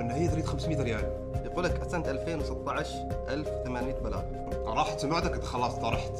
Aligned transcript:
ان 0.00 0.10
هي 0.10 0.28
تريد 0.28 0.44
500 0.46 0.82
ريال. 0.82 1.30
يقول 1.44 1.64
لك 1.64 1.88
سنه 1.90 2.10
2016 2.10 2.90
1800 3.28 3.94
بلاغ 3.94 4.22
طرحت 4.64 5.00
سمعتك؟ 5.00 5.44
خلاص 5.44 5.74
طرحت. 5.74 6.12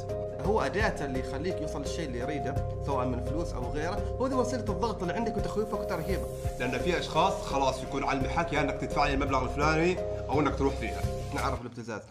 هو 0.45 0.61
اداته 0.61 1.05
اللي 1.05 1.19
يخليك 1.19 1.61
يوصل 1.61 1.81
للشيء 1.81 2.05
اللي 2.05 2.19
يريده 2.19 2.55
سواء 2.85 3.05
من 3.05 3.23
فلوس 3.23 3.53
أو 3.53 3.71
غيره 3.71 4.15
هو 4.19 4.27
ذي 4.27 4.35
وسيلة 4.35 4.65
الضغط 4.69 5.01
اللي 5.01 5.13
عندك 5.13 5.37
وتخويفك 5.37 5.79
وترهيبك. 5.79 6.27
لأن 6.59 6.79
في 6.79 6.99
أشخاص 6.99 7.33
خلاص 7.33 7.83
يكون 7.83 8.03
على 8.03 8.19
المحك 8.19 8.53
يا 8.53 8.61
إنك 8.61 8.81
تدفع 8.81 9.05
لي 9.05 9.13
المبلغ 9.13 9.43
الفلاني 9.43 9.97
أو 10.29 10.39
إنك 10.39 10.55
تروح 10.55 10.73
فيها. 10.75 11.01
نعرف 11.35 11.61
الابتزاز. 11.61 12.01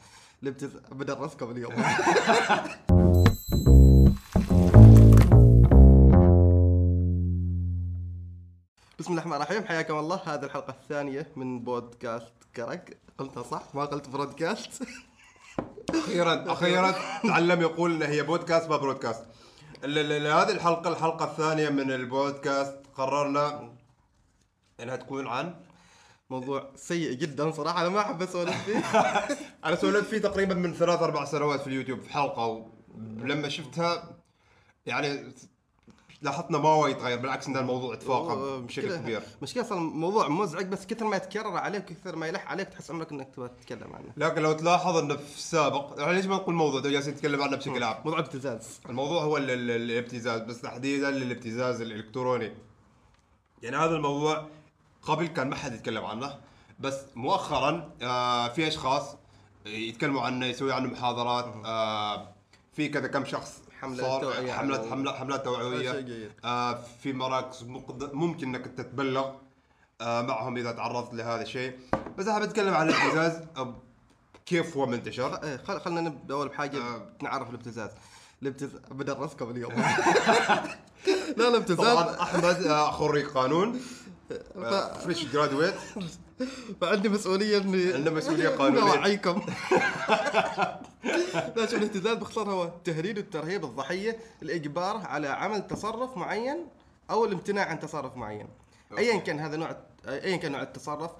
الابتزاز 0.43 0.81
بدرسكم 0.93 1.51
اليوم. 1.51 1.73
بسم 9.11 9.19
الله 9.19 9.37
الرحمن 9.37 9.43
الرحيم. 9.43 9.69
حياكم 9.69 9.99
الله. 9.99 10.21
هذه 10.25 10.45
الحلقة 10.45 10.71
الثانية 10.71 11.33
من 11.37 11.61
بودكاست 11.61 12.33
كرك. 12.57 12.99
قلتها 13.19 13.43
صح؟ 13.43 13.63
ما 13.75 13.85
قلت 13.85 14.09
broadcast. 14.09 14.83
أخيرا 15.95 16.45
أخيرا. 16.53 16.95
تعلم 17.23 17.61
يقول 17.61 17.91
ان 17.93 18.03
هي 18.03 18.23
بودكاست 18.23 18.69
ما 18.69 18.77
broadcast. 18.77 19.25
هذه 19.85 20.51
الحلقة 20.51 20.91
الحلقة 20.91 21.25
الثانية 21.25 21.69
من 21.69 21.93
البودكاست. 21.93 22.77
قررنا 22.95 23.73
إنها 24.81 24.97
تكون 24.97 25.27
عن 25.27 25.55
موضوع 26.31 26.71
سيء 26.77 27.13
جدا 27.13 27.51
صراحة. 27.51 27.81
أنا 27.81 27.89
ما 27.89 28.01
أحب 28.01 28.23
أسولف 28.23 28.65
فيه. 28.65 28.79
أنا 29.65 29.77
سولفت 29.77 30.07
فيه 30.07 30.19
تقريبا 30.19 30.55
من 30.55 30.75
ثلاث 30.75 31.03
أربع 31.03 31.25
سنوات 31.25 31.61
في 31.61 31.67
اليوتيوب 31.67 32.01
في 32.01 32.13
حلقة 32.13 32.47
ولما 32.95 33.49
شفتها 33.49 34.17
يعني 34.87 35.33
لاحظنا 36.23 36.59
ما 36.59 36.69
هو 36.69 36.87
يتغير 36.87 37.19
بالعكس 37.19 37.47
إن 37.47 37.57
الموضوع 37.57 37.95
تفاقم 37.95 38.67
بشكل 38.67 38.97
كبير. 38.97 39.23
مشكلة 39.43 39.63
أصلا 39.63 39.79
موضوع 39.81 40.29
مزعج 40.29 40.67
بس 40.67 40.87
كثر 40.87 41.05
ما 41.05 41.17
يتكرر 41.17 41.57
عليك 41.57 41.85
كثر 41.85 42.17
ما 42.17 42.27
يلح 42.27 42.51
عليك 42.51 42.69
تحس 42.69 42.91
عمرك 42.91 43.13
إنك 43.13 43.29
تبغى 43.35 43.49
تتكلم 43.49 43.93
عنه. 43.95 44.13
لكن 44.17 44.43
لو 44.43 44.53
تلاحظ 44.53 44.97
إنه 44.97 45.17
في 45.17 45.37
السابق 45.37 45.95
يعني 45.99 46.13
ليش 46.13 46.27
ما 46.27 46.37
نقول 46.37 46.55
موضوع 46.55 46.81
ده 46.81 46.91
جالسين 46.91 47.15
نتكلم 47.15 47.43
عنه 47.43 47.57
بشكل 47.57 47.83
عام. 47.83 47.97
موضوع 48.05 48.19
ابتزاز. 48.19 48.81
الموضوع 48.89 49.23
هو 49.23 49.37
ال- 49.37 49.51
ال- 49.51 49.71
الابتزاز 49.71 50.41
بس 50.41 50.61
تحديدا 50.61 51.11
للابتزاز 51.11 51.81
الإلكتروني. 51.81 52.53
يعني 53.63 53.77
هذا 53.77 53.97
الموضوع 53.97 54.47
قبل 55.03 55.27
كان 55.27 55.51
ما 55.51 55.57
حد 55.57 55.75
يتكلم 55.75 56.05
عنه 56.05 56.39
بس 56.81 56.99
مؤخرا 57.17 57.91
آه 58.03 58.49
في 58.49 58.69
أشخاص 58.69 59.17
يتكلموا 59.67 60.23
عنه 60.23 60.47
يسوي 60.47 60.73
عنه 60.73 60.89
محاضرات 60.89 61.55
آه 61.65 62.29
في 62.73 62.89
كذا 62.89 63.07
كم 63.09 63.25
شخص 63.25 63.63
حملات 63.81 64.87
عنه. 64.93 65.13
حملات 65.13 65.45
توعويه. 65.45 66.31
آه 66.45 66.79
في 67.03 67.13
مراكز 67.13 67.63
مقد- 67.65 68.13
ممكن 68.15 68.55
إنك 68.55 68.67
تتبلغ 68.67 69.31
آه 70.01 70.23
معهم 70.23 70.57
إذا 70.57 70.73
تعرضت 70.73 71.15
لهذا 71.15 71.43
الشيء. 71.43 71.79
بس 72.19 72.27
أنا 72.29 72.39
بتكلم 72.47 72.75
عن 72.75 72.89
الابتزاز. 72.89 73.43
آه، 73.57 73.75
كيف 74.47 74.77
هو 74.77 74.87
منتشر؟ 74.87 75.43
إيه، 75.43 75.57
خل 75.57 75.81
خلينا 75.81 76.01
نبدأ 76.01 76.35
أول 76.35 76.49
بحاجة 76.49 76.77
آه. 76.79 77.07
نعرف 77.23 77.51
الابتزاز. 77.51 77.91
الابتزاز 78.43 78.81
بدرسكم 78.91 79.51
اليوم 79.51 79.73
لا 81.37 81.49
الابتزاز 81.49 81.79
طبعا 81.87 82.23
أحمد 82.23 82.45
آه، 82.67 82.91
خريج 82.91 83.27
قانون. 83.27 83.81
فريش 85.05 85.25
جرادويت 85.25 85.75
فعندي 86.81 87.09
مسؤولية 87.09 87.59
إني 87.59 87.93
عنده 87.93 88.11
مسؤولية 88.11 88.49
قانونية. 88.49 88.93
اوعيكم 88.93 89.43
لا 91.57 91.67
شوف 91.67 91.75
الابتزاز 91.75 92.17
باختصار 92.17 92.51
هو 92.51 92.65
التهديد 92.65 93.19
والترهيب 93.19 93.65
الضحية 93.65 94.19
الإجبار 94.43 94.97
على 94.97 95.29
عمل 95.29 95.67
تصرف 95.67 96.17
معين 96.17 96.67
أو 97.11 97.25
الامتناع 97.25 97.65
عن 97.65 97.81
تصرف 97.81 98.17
معين. 98.17 98.49
ايا 98.99 99.17
كان 99.17 99.41
هذا 99.41 99.57
نوع 99.57 99.77
ايا 100.09 100.37
كان 100.37 100.53
نوع 100.53 100.63
التصرف. 100.63 101.11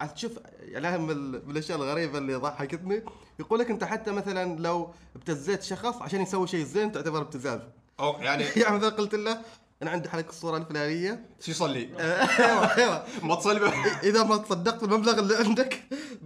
عاد 0.00 0.14
تشوف 0.14 0.38
يعني 0.60 0.98
من 0.98 1.10
الأشياء 1.34 1.78
الغريبة 1.78 2.18
اللي 2.18 2.34
ضحكتني 2.34 3.02
يقول 3.38 3.58
لك 3.58 3.70
أنت 3.70 3.84
حتى 3.84 4.10
مثلا 4.10 4.60
لو 4.60 4.90
ابتزيت 5.16 5.62
شخص 5.62 6.02
عشان 6.02 6.20
يسوي 6.20 6.46
شيء 6.46 6.64
زين 6.64 6.92
تعتبر 6.92 7.20
ابتزاز. 7.20 7.60
أو 8.00 8.12
يعني 8.12 8.44
يعني 8.62 8.76
مثلا 8.76 8.88
قلت 8.88 9.14
له 9.14 9.40
أنا 9.82 9.90
عندي 9.90 10.08
حلقة 10.08 10.28
الصورة 10.28 10.56
الفلانيه 10.56 11.28
شو 11.40 11.50
يصلي؟ 11.50 11.80
أيوه 12.00 12.76
أيوه. 12.76 13.06
ما 13.22 13.34
تصلي 13.34 13.72
إذا 14.02 14.22
ما 14.22 14.36
تصدقت 14.36 14.84
بالمبلغ 14.84 15.18
اللي 15.18 15.36
عندك 15.36 15.82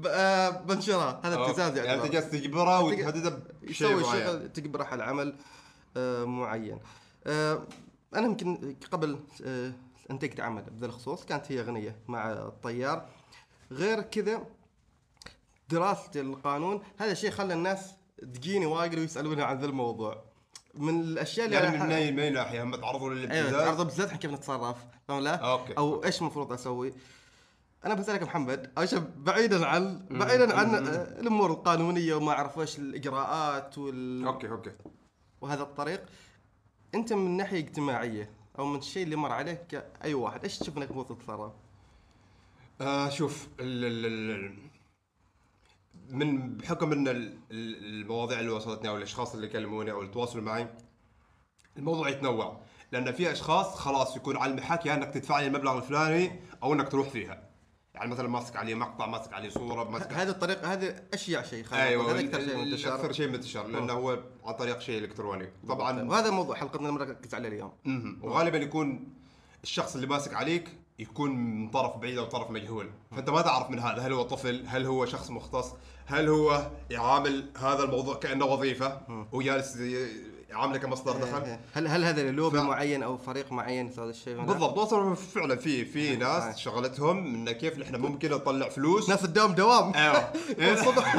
آه، 0.06 0.50
بنشرها. 0.50 1.20
هذا 1.25 1.34
ابتزاز 1.34 1.76
يعني. 1.76 1.88
يعني 1.88 2.03
انت 2.03 2.12
جالس 2.12 2.31
تجبره 2.31 2.81
وتهدده 2.81 3.31
بشيء 3.62 3.88
يسوي 3.88 4.03
معين. 4.03 4.26
شغل 4.26 4.53
تجبره 4.53 4.84
على 4.84 5.04
عمل 5.04 5.37
آه، 5.97 6.25
معين. 6.25 6.78
آه، 7.26 7.66
أنا 8.14 8.26
يمكن 8.26 8.76
قبل 8.91 9.19
أنتجت 10.10 10.41
عمل 10.41 10.62
بذا 10.62 10.87
الخصوص 10.87 11.25
كانت 11.25 11.53
هي 11.53 11.60
أغنية 11.60 11.97
مع 12.09 12.32
الطيار. 12.32 13.09
غير 13.72 14.03
كذا 14.03 14.47
دراسه 15.69 16.20
القانون 16.20 16.82
هذا 16.98 17.12
الشيء 17.12 17.31
خلى 17.31 17.54
الناس 17.54 17.94
تجيني 18.34 18.66
واجد 18.66 18.98
ويسألوني 18.98 19.43
عن 19.43 19.59
ذا 19.59 19.66
الموضوع. 19.66 20.34
من 20.77 21.01
الأشياء 21.01 21.47
اللي 21.47 21.57
يعني 21.57 21.79
من 21.79 21.93
اي 21.93 22.12
من 22.12 22.21
أي 22.21 22.31
ناحية 22.31 22.62
هم 22.62 22.77
تعرضوا 22.77 23.11
أيوه 23.11 23.21
للابتزاز 23.21 23.62
تعرض 23.62 23.87
بالذات 23.87 24.12
كيف 24.17 24.31
نتصرف 24.31 24.77
فاهم 25.09 25.21
لا؟ 25.21 25.35
Okay. 25.34 25.72
أو 25.73 26.05
إيش 26.05 26.21
المفروض 26.21 26.53
أسوي؟ 26.53 26.93
أنا 27.85 27.95
بسألك 27.95 28.23
محمد 28.23 28.71
بعيدا 29.17 29.67
عن 29.67 30.07
بعيدا 30.11 30.57
عن 30.57 30.75
الأمور 31.21 31.51
القانونية 31.51 32.15
وما 32.15 32.33
أعرف 32.33 32.59
إيش 32.59 32.79
الإجراءات 32.79 33.79
وال... 33.79 34.25
okay 34.25 34.49
okay 34.49 34.72
وهذا 35.41 35.62
الطريق 35.62 36.05
أنت 36.95 37.12
من 37.12 37.37
ناحية 37.37 37.59
اجتماعية 37.59 38.31
أو 38.59 38.67
من 38.67 38.79
الشيء 38.79 39.03
اللي 39.03 39.17
مر 39.17 39.33
عليك 39.33 39.67
كأي 39.67 40.15
واحد 40.15 40.43
إيش 40.45 40.59
تشوف 40.59 40.79
إنك 40.79 40.91
المفروض 40.91 41.19
تتصرف؟ 41.19 41.53
آه 42.81 43.09
شوف 43.09 43.49
ال 43.61 43.85
ال 43.85 44.06
ال 44.06 44.55
من 46.14 46.56
بحكم 46.56 46.92
إن 46.92 47.08
ال- 47.08 47.38
ال- 47.50 47.84
المواضيع 47.84 48.41
اللي 48.41 48.50
وصلتني 48.50 48.88
أو 48.88 48.97
الأشخاص 48.97 49.34
اللي 49.34 49.48
كلموني 49.48 49.91
أو 49.91 50.00
اللي 50.00 50.12
تواصلوا 50.12 50.44
معي 50.44 50.69
الموضوع 51.76 52.08
يتنوع. 52.08 52.60
لأن 52.92 53.12
في 53.12 53.32
أشخاص 53.32 53.75
خلاص 53.75 54.16
يكون 54.16 54.36
على 54.36 54.52
المحك 54.52 54.86
يا 54.86 54.94
إنك 54.94 55.14
تدفع 55.14 55.41
لي 55.41 55.47
المبلغ 55.47 55.76
الفلاني 55.78 56.41
أو 56.62 56.72
إنك 56.72 56.88
تروح 56.88 57.08
فيها. 57.08 57.44
يعني 57.94 58.10
مثلا 58.10 58.28
ماسك 58.28 58.56
عليه 58.56 58.75
مقطع 58.75 59.06
ماسك 59.06 59.32
عليه 59.32 59.48
صورة 59.48 59.91
ماسك 59.91 60.12
هذه 60.12 60.28
الطريقة 60.28 60.72
هذا 60.72 61.02
اشيع 61.14 61.42
شيء 61.42 61.64
أيوه 61.72 62.02
نقول. 62.02 62.16
هذا 62.16 62.26
أكثر 62.28 62.41
شيء 62.46 62.56
منتشر. 62.64 62.94
أكثر 62.94 63.12
شيء 63.12 63.28
منتشر 63.28 63.66
لأنه 63.66 63.92
هو 63.92 64.19
عن 64.44 64.54
طريق 64.54 64.81
شيء 64.81 64.98
إلكتروني. 65.04 65.48
طبعا 65.69 66.02
وهذا 66.02 66.31
موضوع 66.31 66.56
حلقتنا 66.56 66.88
اللي 66.88 67.16
عليه 67.32 67.48
اليوم. 67.48 67.72
وغالبا 68.22 68.58
يكون 68.58 69.08
الشخص 69.62 69.94
اللي 69.94 70.06
ماسك 70.06 70.34
عليك 70.34 70.69
يكون 70.99 71.31
من 71.31 71.69
طرف 71.71 71.97
بعيد 71.97 72.19
أو 72.19 72.25
طرف 72.25 72.50
مجهول. 72.50 72.91
فأنت 73.16 73.31
ما 73.31 73.43
تعرف 73.43 73.71
من 73.71 73.78
هذا. 73.78 74.06
هل 74.06 74.12
هو 74.12 74.22
طفل؟ 74.22 74.65
هل 74.66 74.87
هو 74.87 75.06
شخص 75.06 75.31
مختص؟ 75.31 75.66
هل 76.06 76.28
هو 76.28 76.66
يعامل 76.91 77.47
هذا 77.59 77.82
الموضوع 77.82 78.15
كأنه 78.15 78.44
وظيفة 78.44 79.00
وجالس 79.32 79.77
يعامله 80.50 80.78
كمصدر 80.78 81.12
دخل؟ 81.12 81.56
هل 81.72 81.88
هل 81.88 82.05
هذا 82.05 82.31
لوبي 82.31 82.59
ف- 82.59 82.62
معين 82.62 83.03
أو 83.03 83.16
فريق 83.16 83.53
معين 83.53 83.87
يسوي 83.87 84.05
هذا 84.05 84.10
الشيء؟ 84.10 84.41
بالضبط. 84.41 84.93
فعلا 85.34 85.56
في 85.56 85.84
في 85.84 86.16
ناس 86.16 86.56
شغلتهم 86.59 87.34
انه 87.34 87.53
كيف 87.53 87.78
نحن 87.78 87.97
ممكن 87.97 88.31
نطلع 88.31 88.69
فلوس. 88.69 89.09
ناس 89.09 89.25
الدوام 89.25 89.53
دوام. 89.53 89.93
أيوه. 89.94 90.31
الصبح 90.59 91.16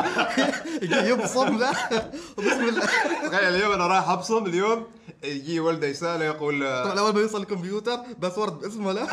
يبصم 0.82 1.58
له 1.58 1.72
بسم 2.38 2.68
الله. 2.70 2.86
تخيل 3.28 3.56
اليوم 3.56 3.72
أنا 3.72 3.88
رايح 3.88 4.10
أبصم 4.10 4.46
اليوم 4.46 4.86
يجي 5.24 5.60
ولده 5.60 5.88
يسأله 5.88 6.26
يقول 6.26 6.60
طبعا 6.84 7.00
اول 7.00 7.14
ما 7.14 7.20
يوصل 7.22 7.42
الكمبيوتر 7.42 7.98
باسورد 8.20 8.60
باسمه 8.60 8.92
له. 8.92 9.08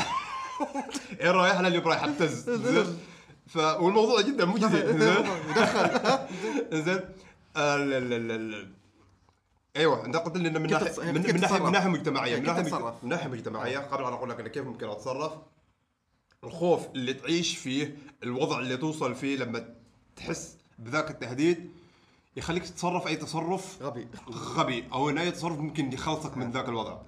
إيه 1.21 1.31
رايح 1.31 1.59
أنا 1.59 1.69
اليوم 1.69 1.85
رايح 1.89 2.05
ابتز 2.05 2.51
زين؟ 2.51 2.99
ف 3.47 3.57
والموضوع 3.57 4.21
جدا 4.21 4.45
مجزي 4.45 4.87
زين؟ 4.99 5.25
زين. 6.73 7.01
آه، 7.57 8.67
أيوه 9.77 10.05
أنت 10.05 10.17
قلت 10.17 10.37
لي 10.37 10.49
إنه 10.49 10.59
من 10.59 10.71
ناحيه 10.71 11.13
من, 11.13 11.41
ناحيه؟ 11.41 11.59
من 11.63 11.73
ناحية 11.73 11.89
مجتمعية. 11.89 12.37
من 12.37 12.43
ناحية؟ 12.47 12.95
من 13.03 13.09
ناحية 13.09 13.29
مجتمعية. 13.29 13.79
قبل 13.79 14.05
ان 14.05 14.13
أقول 14.13 14.31
لك 14.31 14.41
أنا 14.41 14.49
كيف 14.49 14.65
ممكن 14.65 14.89
أتصرف؟ 14.89 15.33
الخوف 16.45 16.87
اللي 16.95 17.15
تعيش 17.15 17.57
فيه 17.57 17.97
الوضع 18.23 18.59
اللي 18.59 18.77
توصل 18.77 19.15
فيه 19.15 19.37
لما 19.37 19.75
تحس 20.17 20.57
بذاك 20.79 21.11
التهديد 21.11 21.71
يخليك 22.37 22.65
تتصرف 22.69 23.07
أي 23.07 23.17
تصرف 23.17 23.83
غبي. 23.83 24.09
غبي. 24.31 24.85
أو 24.93 25.11
ان 25.11 25.19
أي 25.19 25.31
تصرف 25.31 25.59
ممكن 25.59 25.93
يخلصك 25.93 26.37
من 26.37 26.51
ذاك 26.51 26.69
الوضع. 26.69 26.99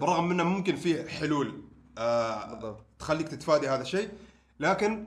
بالرغم 0.00 0.30
إنه 0.30 0.44
ممكن 0.44 0.76
فيه 0.76 1.08
حلول 1.08 1.60
آه 1.98 2.52
بالضبط. 2.54 2.84
تخليك 2.98 3.28
تتفادى 3.28 3.68
هذا 3.68 3.82
الشيء. 3.82 4.10
لكن 4.60 5.06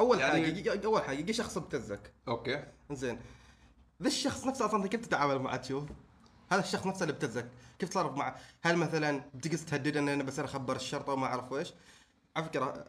أول 0.00 0.18
يعني- 0.20 0.54
حاجة 0.54 0.84
أول 0.86 1.02
حاجة 1.02 1.18
يجي 1.18 1.32
شخص 1.32 1.56
ابتزك 1.56 2.12
okay. 2.28 2.64
زين 2.92 3.18
ذا 4.02 4.08
الشخص 4.08 4.46
نفسه 4.46 4.66
أصلا 4.66 4.88
كيف 4.88 5.06
تتعامل 5.06 5.38
معه؟ 5.38 5.56
تشوف؟ 5.56 5.84
هذا 6.52 6.60
الشخص 6.60 6.86
نفسه 6.86 7.02
اللي 7.02 7.12
ابتزك 7.12 7.48
كيف 7.78 7.88
تتصرف 7.88 8.16
معه؟ 8.16 8.36
هل 8.62 8.76
مثلا 8.76 9.22
بتجلس 9.34 9.64
تهدد 9.64 9.96
ان 9.96 10.08
أنا 10.08 10.22
بس 10.22 10.38
أخبر 10.38 10.76
الشرطة 10.76 11.12
وما 11.12 11.26
أعرف 11.26 11.52
إيش؟ 11.52 11.74
على 12.36 12.44
فكرة 12.44 12.84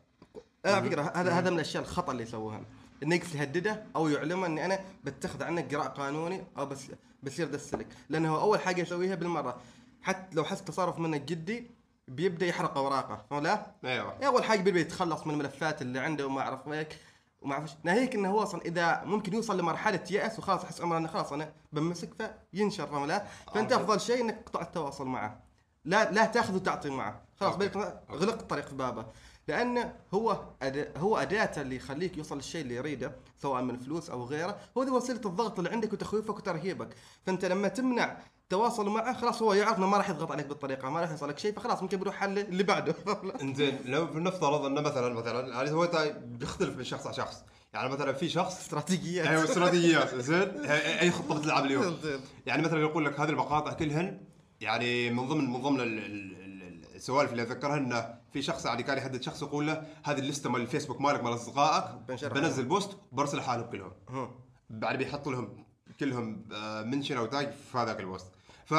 آه، 0.66 0.76
على 0.76 0.90
فكرة 0.90 1.02
هذا 1.16 1.32
هذا 1.32 1.50
من 1.50 1.56
الأشياء 1.56 1.84
الخطأ 1.84 2.12
اللي 2.12 2.24
يسووها. 2.24 2.62
إنه 3.04 3.16
يجلس 3.16 3.36
يهدده 3.36 3.84
أو 3.96 4.08
يعلمه 4.08 4.46
إني 4.46 4.66
أنا 4.66 4.80
بتخذ 5.04 5.44
عنك 5.44 5.76
إجراء 5.76 5.88
قانوني 5.88 6.44
أو 6.58 6.66
بس 6.66 6.86
بصير 7.24 7.48
السلك. 7.48 7.88
لأنه 8.10 8.30
هو 8.36 8.42
أول 8.42 8.60
حاجة 8.60 8.82
يسويها 8.82 9.16
بالمرة. 9.16 9.62
حتى 10.02 10.36
لو 10.36 10.44
حس 10.44 10.64
تصرف 10.64 11.00
منك 11.00 11.22
جدي 11.22 11.68
بيبدأ 12.10 12.46
يحرق 12.46 12.78
أوراقه. 12.78 13.26
ولا 13.32 13.66
أيوه. 13.86 14.14
أول 14.26 14.44
حاجة 14.44 14.62
بيبدأ 14.62 14.80
يتخلص 14.80 15.28
من 15.28 15.34
الملفات 15.34 15.82
اللي 15.82 16.00
عنده 16.00 16.26
وما 16.26 16.42
أعرف 16.42 16.68
هيك 16.68 16.98
وما 17.42 17.54
أعرفش 17.54 17.72
ناهيك 17.84 18.16
إنه 18.16 18.30
هو 18.32 18.44
أصلا 18.44 18.62
إذا 18.62 19.04
ممكن 19.06 19.34
يوصل 19.34 19.60
لمرحلة 19.60 20.04
يأس 20.12 20.40
وخلاص 20.40 20.64
يحس 20.64 20.82
عمره 20.82 20.98
إنه 20.98 21.08
خلاص 21.08 21.34
أنا 21.34 21.54
بمسك 21.74 22.10
فينشر 22.52 22.88
فاهم 22.88 23.06
لا؟ 23.06 23.26
فأنت 23.54 23.72
آه. 23.72 23.76
أفضل 23.76 24.02
شيء 24.02 24.22
إنك 24.22 24.42
تقطع 24.46 24.62
التواصل 24.62 25.06
معه. 25.06 25.40
لا 25.86 26.12
لا 26.12 26.26
تأخذ 26.26 26.56
وتعطي 26.56 26.90
معه. 26.90 27.22
خلاص. 27.40 27.56
بالك 27.56 27.78
غلق 28.12 28.40
الطريق 28.40 28.68
في 28.68 28.76
بابه. 28.76 29.06
لأن 29.50 29.94
هو 30.14 30.44
أد... 30.62 30.92
هو 30.98 31.18
اداته 31.18 31.62
اللي 31.62 31.76
يخليك 31.76 32.18
يوصل 32.18 32.36
للشيء 32.36 32.62
اللي 32.62 32.76
يريده 32.76 33.16
سواء 33.42 33.62
من 33.62 33.80
فلوس 33.80 34.10
أو 34.10 34.24
غيره. 34.26 34.58
هو 34.78 34.84
دي 34.84 34.92
وسيلة 34.92 35.22
الضغط 35.26 35.58
اللي 35.60 35.70
عندك 35.70 35.94
وتخويفك 35.94 36.38
وترهيبك. 36.38 36.90
فأنت 37.26 37.46
لما 37.46 37.68
تمنع 37.68 38.18
تواصل 38.50 38.90
معه 38.90 39.14
خلاص 39.22 39.42
هو 39.42 39.54
يعرف 39.54 39.78
إنه 39.78 39.88
ما 39.88 39.98
راح 39.98 40.10
يضغط 40.10 40.32
عليك 40.32 40.46
بالطريقة 40.46 40.90
ما 40.90 41.02
راح 41.02 41.12
يوصلك 41.12 41.40
شيء 41.40 41.54
فخلاص 41.54 41.82
ممكن 41.82 41.98
بيروح 41.98 42.16
حل 42.16 42.40
اللي 42.40 42.64
بعده. 42.64 42.96
إنزين 43.42 43.80
لو 43.86 44.06
بنفترض 44.06 44.66
إنه 44.66 44.82
مثلا 44.82 45.14
مثلا 45.14 45.48
يعني 45.54 45.72
هو 45.72 45.90
بيختلف 46.24 46.78
من 46.78 46.84
شخص 46.84 47.06
على 47.08 47.16
شخص. 47.16 47.44
يعني 47.74 47.90
مثلا 47.90 48.14
في 48.14 48.30
شخص 48.30 48.60
استراتيجيات. 48.60 49.28
أيوه 49.28 49.44
استراتيجيات 49.44 50.16
زين 50.16 50.66
اي 51.02 51.12
خطة 51.12 51.40
بتلعب 51.40 51.66
اليوم. 51.66 51.98
يعني 52.46 52.62
مثلا 52.62 52.80
يقول 52.80 53.06
لك 53.06 53.20
هذه 53.20 53.30
المقاطع 53.30 53.74
كلهن 53.74 54.22
يعني 54.62 55.10
من 55.10 55.28
ضمن 55.28 55.50
من 55.50 55.62
ضمن 55.62 55.80
ال- 55.82 55.98
ال- 56.06 56.42
ال- 56.42 56.96
السوالف 56.96 57.32
اللي 57.32 57.42
اتذكرها 57.44 57.78
إنه 57.78 58.19
في 58.34 58.42
شخص 58.42 58.66
يعني 58.66 58.84
كان 58.84 58.98
يحدد 58.98 59.22
شخص 59.22 59.42
يقول 59.42 59.68
له 59.68 59.88
هذه 60.04 60.20
اللسته 60.20 60.50
مال 60.50 60.62
الفيسبوك 60.62 61.02
مالك 61.02 61.24
مال 61.24 61.34
أصدقائك. 61.34 61.96
بنزل 62.34 62.66
post 62.66 62.98
وبرسل 63.12 63.42
حالهم 63.42 63.70
كلهم. 63.72 63.92
هم. 64.10 64.32
بعد 64.70 64.98
بيحط 64.98 65.28
لهم 65.28 65.66
كلهم 66.00 66.46
آه، 66.54 66.82
mention 66.84 67.18
أو 67.18 67.26
tag 67.26 67.52
في 67.52 67.78
هذاك 67.78 68.00
ال 68.00 68.05
post. 68.05 68.28
ف 68.66 68.74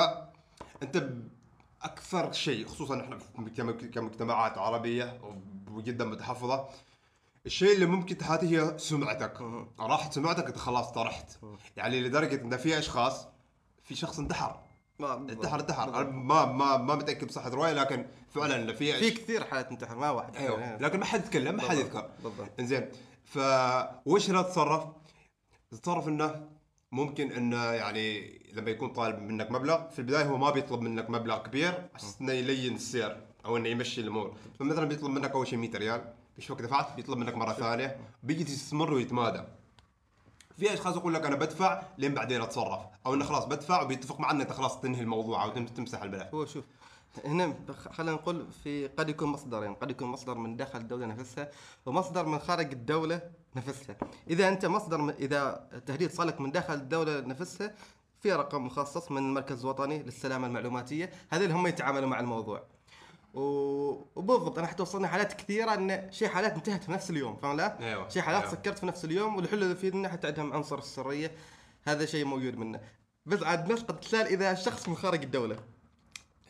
أنت 0.82 1.08
أكثر 1.82 2.32
شيء 2.32 2.66
خصوصا 2.66 3.00
إحنا 3.00 3.18
كمجتمعات 3.92 4.58
عربية 4.58 5.20
وجدا 5.70 6.04
متحفظة 6.04 6.68
الشيء 7.46 7.74
اللي 7.74 7.86
ممكن 7.86 8.18
تحاتيه 8.18 8.62
هي 8.62 8.78
سمعتك. 8.78 9.40
راحت 9.80 10.12
سمعتك 10.12 10.46
أنت 10.46 10.56
خلاص 10.58 10.92
طرحت. 10.92 11.38
يعني 11.76 12.00
لدرجة 12.00 12.40
إن 12.42 12.56
في 12.56 12.78
أشخاص 12.78 13.26
في 13.84 13.94
شخص 13.94 14.18
انتحر. 14.18 14.60
ما- 15.00 15.14
انتحر 15.14 15.60
انتحر. 15.60 16.10
ما 16.10 16.44
ما 16.44 16.76
ما 16.76 16.94
متأكد 16.94 17.26
بصحة 17.26 17.48
الروايه 17.48 17.72
لكن 17.72 18.06
فعلا 18.34 18.72
في 18.72 18.92
في 18.92 19.10
كثير 19.10 19.44
حالات 19.44 19.70
انتحر 19.70 19.96
ما 19.96 20.10
واحد. 20.10 20.36
أيوه. 20.36 20.76
لكن 20.76 20.98
ما 20.98 21.04
حد 21.04 21.20
يتكلم 21.20 21.56
ما 21.56 21.62
حد 21.62 21.76
يذكر. 21.76 22.10
بالضبط. 22.24 22.48
إنزين. 22.60 22.88
ف 23.24 23.38
وش 24.06 24.30
هنا 24.30 24.42
تتصرف؟ 24.42 24.84
تتصرف 25.70 26.08
إنه 26.08 26.48
ممكن 26.92 27.32
إنه 27.32 27.64
يعني 27.64 28.38
لما 28.54 28.70
يكون 28.70 28.88
طالب 28.88 29.18
منك 29.22 29.50
مبلغ 29.50 29.88
في 29.88 29.98
البداية 29.98 30.24
هو 30.24 30.36
ما 30.36 30.50
بيطلب 30.50 30.80
منك 30.80 31.10
مبلغ 31.10 31.38
كبير 31.42 31.88
عشان 31.94 32.08
إنه 32.20 32.32
يلين 32.32 32.74
السير 32.74 33.16
أو 33.44 33.56
إنه 33.56 33.68
يمشي 33.68 34.00
الأمور. 34.00 34.34
فمثلا 34.58 34.84
بيطلب 34.84 35.10
منك 35.10 35.30
أول 35.30 35.46
شيء 35.46 35.58
100 35.58 35.70
ريال 35.76 36.14
يشوفك 36.38 36.62
دفعت 36.62 36.96
بيطلب 36.96 37.18
منك 37.18 37.34
مرة 37.34 37.52
ثانية 37.52 37.96
بيجي 38.22 38.44
تستمر 38.44 38.92
ويتمادى. 38.94 39.42
في 40.60 40.74
اشخاص 40.74 40.96
يقول 40.96 41.14
لك 41.14 41.26
أنا 41.26 41.36
بدفع 41.36 41.82
لين 41.98 42.14
بعدين 42.14 42.40
أتصرف. 42.42 42.80
أو 43.06 43.14
إنه 43.14 43.24
خلاص 43.24 43.44
بدفع 43.44 43.82
وبيتفق 43.82 44.20
معنا 44.20 44.42
انت 44.42 44.52
خلاص 44.52 44.80
تنهي 44.80 45.00
الموضوع 45.00 45.44
أو 45.44 45.48
تم- 45.50 45.66
تمسح 45.66 46.02
البلاء 46.02 46.30
هو 46.34 46.46
شوف 46.46 46.64
هنا 47.24 47.54
خلينا 47.92 48.12
نقول 48.12 48.46
في 48.64 48.86
قد 48.88 49.08
يكون 49.08 49.28
مصدرين 49.28 49.74
قد 49.74 49.90
يكون 49.90 50.08
مصدر 50.08 50.34
من 50.34 50.56
داخل 50.56 50.78
الدولة 50.78 51.06
نفسها 51.06 51.50
ومصدر 51.86 52.26
من 52.26 52.38
خارج 52.38 52.72
الدولة 52.72 53.22
نفسها. 53.56 53.96
إذا 54.30 54.48
أنت 54.48 54.66
مصدر 54.66 55.10
إذا 55.10 55.68
التهديد 55.72 56.10
صالك 56.10 56.40
من 56.40 56.50
داخل 56.52 56.74
الدولة 56.74 57.20
نفسها 57.20 57.74
في 58.20 58.32
رقم 58.32 58.66
مخصص 58.66 59.10
من 59.10 59.18
المركز 59.18 59.60
الوطني 59.64 60.02
للسلامة 60.02 60.46
المعلوماتية. 60.46 61.10
هذول 61.30 61.50
هم 61.52 61.66
يتعاملوا 61.66 62.08
مع 62.08 62.20
الموضوع. 62.20 62.62
وبالضبط 63.34 64.58
أنا 64.58 64.66
حتى 64.66 64.82
وصلنا 64.82 65.08
حالات 65.08 65.32
كثيرة 65.32 65.74
إن 65.74 66.08
شيء 66.12 66.28
حالات 66.28 66.52
انتهت 66.54 66.84
في 66.84 66.92
نفس 66.92 67.10
اليوم 67.10 67.36
فاهم 67.36 67.56
لا؟ 67.56 67.78
أيوة، 67.88 68.08
شيء 68.08 68.22
حالات 68.22 68.42
أيوة. 68.42 68.54
سكرت 68.54 68.78
في 68.78 68.86
نفس 68.86 69.04
اليوم 69.04 69.36
والحلو 69.36 69.62
اللي 69.62 69.74
فيه 69.76 69.92
انه 69.92 70.08
حتى 70.08 70.26
عندهم 70.26 70.52
عنصر 70.52 70.78
السرية 70.78 71.30
هذا 71.84 72.06
شيء 72.06 72.24
موجود 72.24 72.56
منه 72.58 72.80
بس 73.26 73.42
عاد 73.42 73.72
نسقط 73.72 74.04
مثال 74.06 74.26
إذا 74.26 74.52
الشخص 74.52 74.88
من 74.88 74.96
خارج 74.96 75.22
الدولة 75.22 75.56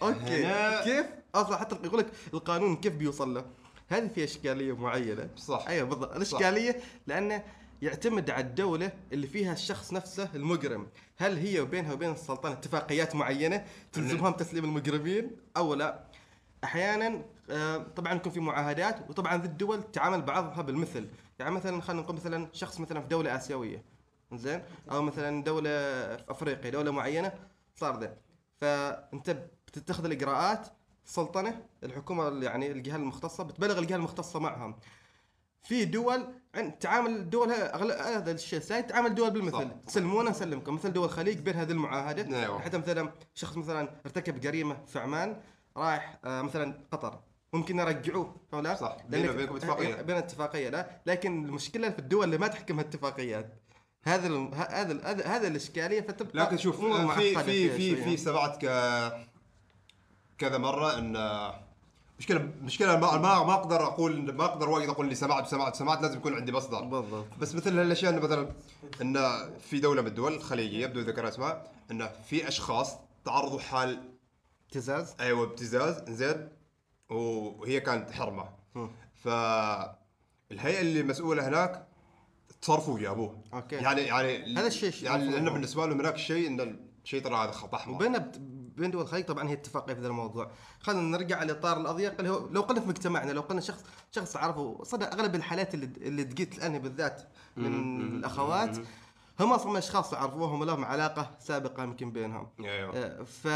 أوكي 0.03 0.44
هنا- 0.44 0.85
كيف 0.85 1.06
أصلا 1.35 1.56
حتى 1.56 1.77
يقول 1.85 1.99
لك 2.00 2.11
القانون 2.35 2.77
كيف 2.77 2.93
بيوصل 2.93 3.35
له 3.35 3.44
هذه 3.88 4.09
في 4.09 4.25
أشكالية 4.25 4.73
معينة 4.76 5.29
صح. 5.37 5.65
أيوه 5.69 5.88
بالضبط 5.88 6.17
الأشكالية 6.17 6.81
لأنه 7.06 7.43
يعتمد 7.83 8.31
على 8.31 8.44
الدولة 8.44 8.93
اللي 9.12 9.26
فيها 9.26 9.53
الشخص 9.53 9.93
نفسه 9.93 10.29
المجرم، 10.35 10.87
هل 11.17 11.37
هي 11.38 11.61
وبينها 11.61 11.93
وبين 11.93 12.11
السلطنة 12.12 12.53
اتفاقيات 12.53 13.15
معينة 13.15 13.65
تلزمهم 13.93 14.33
تسليم 14.33 14.65
المجرمين 14.65 15.31
أو 15.56 15.75
لا؟ 15.75 16.05
أحيانا 16.65 17.23
آه، 17.51 17.77
طبعا 17.77 18.12
يكون 18.15 18.33
في 18.33 18.41
معاهدات 18.41 19.11
وطبعا 19.11 19.37
ذي 19.37 19.47
الدول 19.47 19.83
تعامل 19.83 20.23
بعضها 20.23 20.62
بالمثل، 20.62 21.09
يعني 21.39 21.51
مثلا 21.55 21.81
خلينا 21.81 22.03
نقول 22.03 22.17
مثلا 22.17 22.49
شخص 22.53 22.81
مثلا 22.81 23.01
في 23.01 23.07
دولة 23.09 23.37
آسيوية 23.37 23.85
زين؟ 24.33 24.62
أو 24.91 25.03
مثلا 25.03 25.43
دولة 25.45 25.71
في 26.17 26.25
أفريقيا 26.29 26.71
دولة 26.71 26.91
معينة 26.91 27.33
صار 27.75 28.01
ذا. 28.01 28.17
فأنت 28.57 29.31
بتتخذ 29.67 30.05
الإجراءات 30.05 30.67
السلطنة 31.07 31.62
الحكومة 31.85 32.29
اللي 32.29 32.47
يعني 32.47 32.71
الجهة 32.71 32.97
المختصة 32.97 33.45
بتبلغ 33.45 33.79
الجهة 33.79 33.97
المختصة 33.97 34.39
معهم. 34.41 34.77
في 35.62 35.85
دول 35.85 36.27
عن 36.55 36.79
تعامل 36.79 37.11
الدول 37.11 37.51
ه- 37.51 37.73
أغل- 37.73 38.01
هذا 38.07 38.31
الشيء 38.33 38.61
ساي 38.61 38.83
تعامل 38.83 39.15
دول 39.15 39.31
بالمثل. 39.31 39.71
تسلمونا 39.87 40.31
نسلمكم 40.31 40.75
مثل 40.75 40.93
دول 40.93 41.05
الخليج 41.05 41.39
بين 41.39 41.55
هذه 41.55 41.71
المعاهدة. 41.71 42.43
أيوة. 42.43 42.61
حتى 42.61 42.79
مثلا 42.79 43.12
شخص 43.35 43.57
مثلا 43.57 43.89
ارتكب 44.07 44.41
جريمة 44.41 44.85
في 44.87 44.99
عمان 44.99 45.41
رايح 45.76 46.19
آه، 46.25 46.43
مثلا 46.43 46.75
قطر 46.93 47.20
ممكن 47.52 47.78
يرجعوه 47.78 48.37
أو 48.55 48.61
لا 48.61 48.75
صح. 48.75 48.96
بينه 49.08 49.31
وبينكم 49.32 49.56
اتفاقية. 49.56 49.94
بين 50.02 50.17
اتفاقيه 50.17 50.69
لا 50.69 50.90
لكن 51.06 51.44
المشكلة 51.44 51.90
في 51.90 51.99
الدول 51.99 52.25
اللي 52.25 52.38
ما 52.38 52.46
تحكمها 52.49 52.81
اتفاقيات 52.84 53.55
هذا 54.05 54.28
ه- 54.28 54.55
هذا 54.55 54.93
ال- 54.93 55.06
هذا 55.06 55.26
هذا 55.26 55.49
الإشكالية 55.49 56.00
فتبقى 56.00 56.38
لكن 56.38 56.56
شوف 56.56 56.84
في 57.14 57.34
في 57.44 57.70
في. 57.70 57.96
في 57.96 58.17
سمعت 58.17 58.64
ك 58.64 58.69
كذا 60.38 60.58
مرة 60.58 60.99
إن 60.99 61.50
مشكله 62.19 62.50
مشكلة 62.62 62.96
ما 62.99 63.16
ما 63.16 63.44
ما 63.44 63.55
أقدر 63.55 63.82
أقول 63.87 64.32
ما 64.34 64.44
أقدر 64.44 64.69
واجد 64.69 64.88
أقول 64.88 65.06
إني 65.06 65.14
سمعت 65.14 65.46
سمعت 65.46 65.76
سمعت 65.76 66.02
لازم 66.02 66.16
يكون 66.19 66.34
عندي 66.34 66.52
مصدر 66.52 66.81
بالضبط 66.84 67.26
بس 67.40 67.55
مثل 67.55 67.78
هالأشياء 67.78 68.12
انه 68.12 68.20
مثلا 68.23 68.49
إن 69.02 69.19
في 69.61 69.81
دولة 69.81 70.02
من 70.02 70.08
الدول 70.08 70.34
الخليجية 70.34 70.87
بدون 70.87 71.02
ذكر 71.02 71.28
اسماء 71.28 71.73
انه 71.90 72.11
في 72.26 72.49
أشخاص 72.49 72.96
تعرضوا 73.25 73.61
حال 73.61 74.00
ابتزاز؟ 74.70 75.14
أيوه 75.20 75.44
ابتزاز. 75.44 76.02
زين 76.08 76.49
وهي 77.08 77.81
كانت 77.81 78.11
حرمة. 78.11 78.49
فالهيئه 79.14 80.81
اللي 80.81 81.02
مسؤولة 81.02 81.49
هناك 81.49 81.88
تصرفوا 82.62 82.95
وجابوه. 82.95 83.42
أوكي. 83.54 83.76
يعني 83.76 84.00
يعني 84.00 84.59
هذا 84.59 84.66
الشيء 84.66 84.90
شيء 84.90 85.04
يعني. 85.04 85.30
لأنه 85.30 85.50
بالنسبة 85.50 85.87
لهم 85.87 86.00
هناك 86.00 86.16
شيء 86.16 86.47
إن 86.49 86.76
الشيء 87.04 87.23
ترى 87.23 87.35
هذا 87.35 87.50
خط 87.50 87.75
احمر 87.75 87.95
وبين 87.95 88.18
بين 88.76 88.90
دول 88.90 89.02
الخليج 89.02 89.25
طبعا 89.25 89.49
هي 89.49 89.52
اتفاقية 89.52 89.95
في 89.95 90.00
هذا 90.00 90.09
الموضوع. 90.09 90.50
خلينا 90.80 91.02
نرجع 91.02 91.37
على 91.37 91.52
الاطار 91.52 91.80
الاضيق 91.80 92.14
اللي 92.18 92.30
هو 92.30 92.49
لو 92.49 92.61
قلنا 92.61 92.80
في 92.80 92.88
مجتمعنا 92.88 93.33
لو 93.33 93.40
قلنا 93.40 93.61
شخص 93.61 93.85
شخص 94.11 94.37
عرفه 94.37 94.85
صدق 94.85 95.12
أغلب 95.12 95.35
الحالات 95.35 95.75
اللي 95.75 95.87
اللي 95.87 96.25
تجيت 96.25 96.59
الآن 96.59 96.78
بالذات 96.78 97.23
من 97.56 98.00
الأخوات. 98.00 98.78
هم 99.40 99.52
أصلا 99.52 99.78
اشخاص 99.78 100.12
يعرفوهم 100.12 100.61
ولهم 100.61 100.85
علاقة 100.85 101.30
سابقة 101.38 101.82
يمكن 101.82 102.12
بينهم. 102.12 102.49
أيوه. 102.61 102.97
آه، 102.97 103.23
ف 103.23 103.49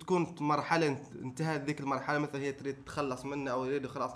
تكون 0.00 0.34
مرحلة 0.40 0.86
انتهت 1.22 1.60
ذيك 1.60 1.80
المرحلة 1.80 2.18
مثلا 2.18 2.40
هي 2.40 2.52
تريد 2.52 2.84
تتخلص 2.84 3.24
منه 3.24 3.50
أو 3.50 3.64
يريدوا 3.64 3.90
خلاص. 3.90 4.10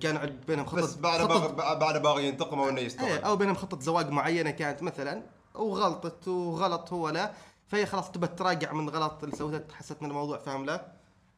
كان 0.00 0.40
بينهم 0.46 0.66
خطة 0.66 0.82
بس 0.82 0.96
بعد 0.96 1.28
باغي 1.28 1.52
بعد 1.54 2.02
باغي 2.02 2.28
ينتقم 2.28 2.58
أو 2.58 2.68
انه 2.68 2.78
إيه 2.78 2.86
يستوعب 2.86 3.20
أو 3.20 3.36
بينهم 3.36 3.54
خطه 3.54 3.80
زواج 3.80 4.10
معينة 4.10 4.50
كانت 4.50 4.82
مثلا 4.82 5.22
وغلطت 5.54 6.28
وغلط 6.28 6.92
هو 6.92 7.08
لا 7.08 7.32
فهي 7.66 7.86
خلاص 7.86 8.10
تبى 8.10 8.26
تراجع 8.26 8.72
من 8.72 8.88
غلط 8.90 9.24
اللي 9.24 9.36
سوته 9.36 9.74
حست 9.74 10.02
إن 10.02 10.08
الموضوع 10.08 10.38
فاهم 10.38 10.64
لا. 10.64 10.92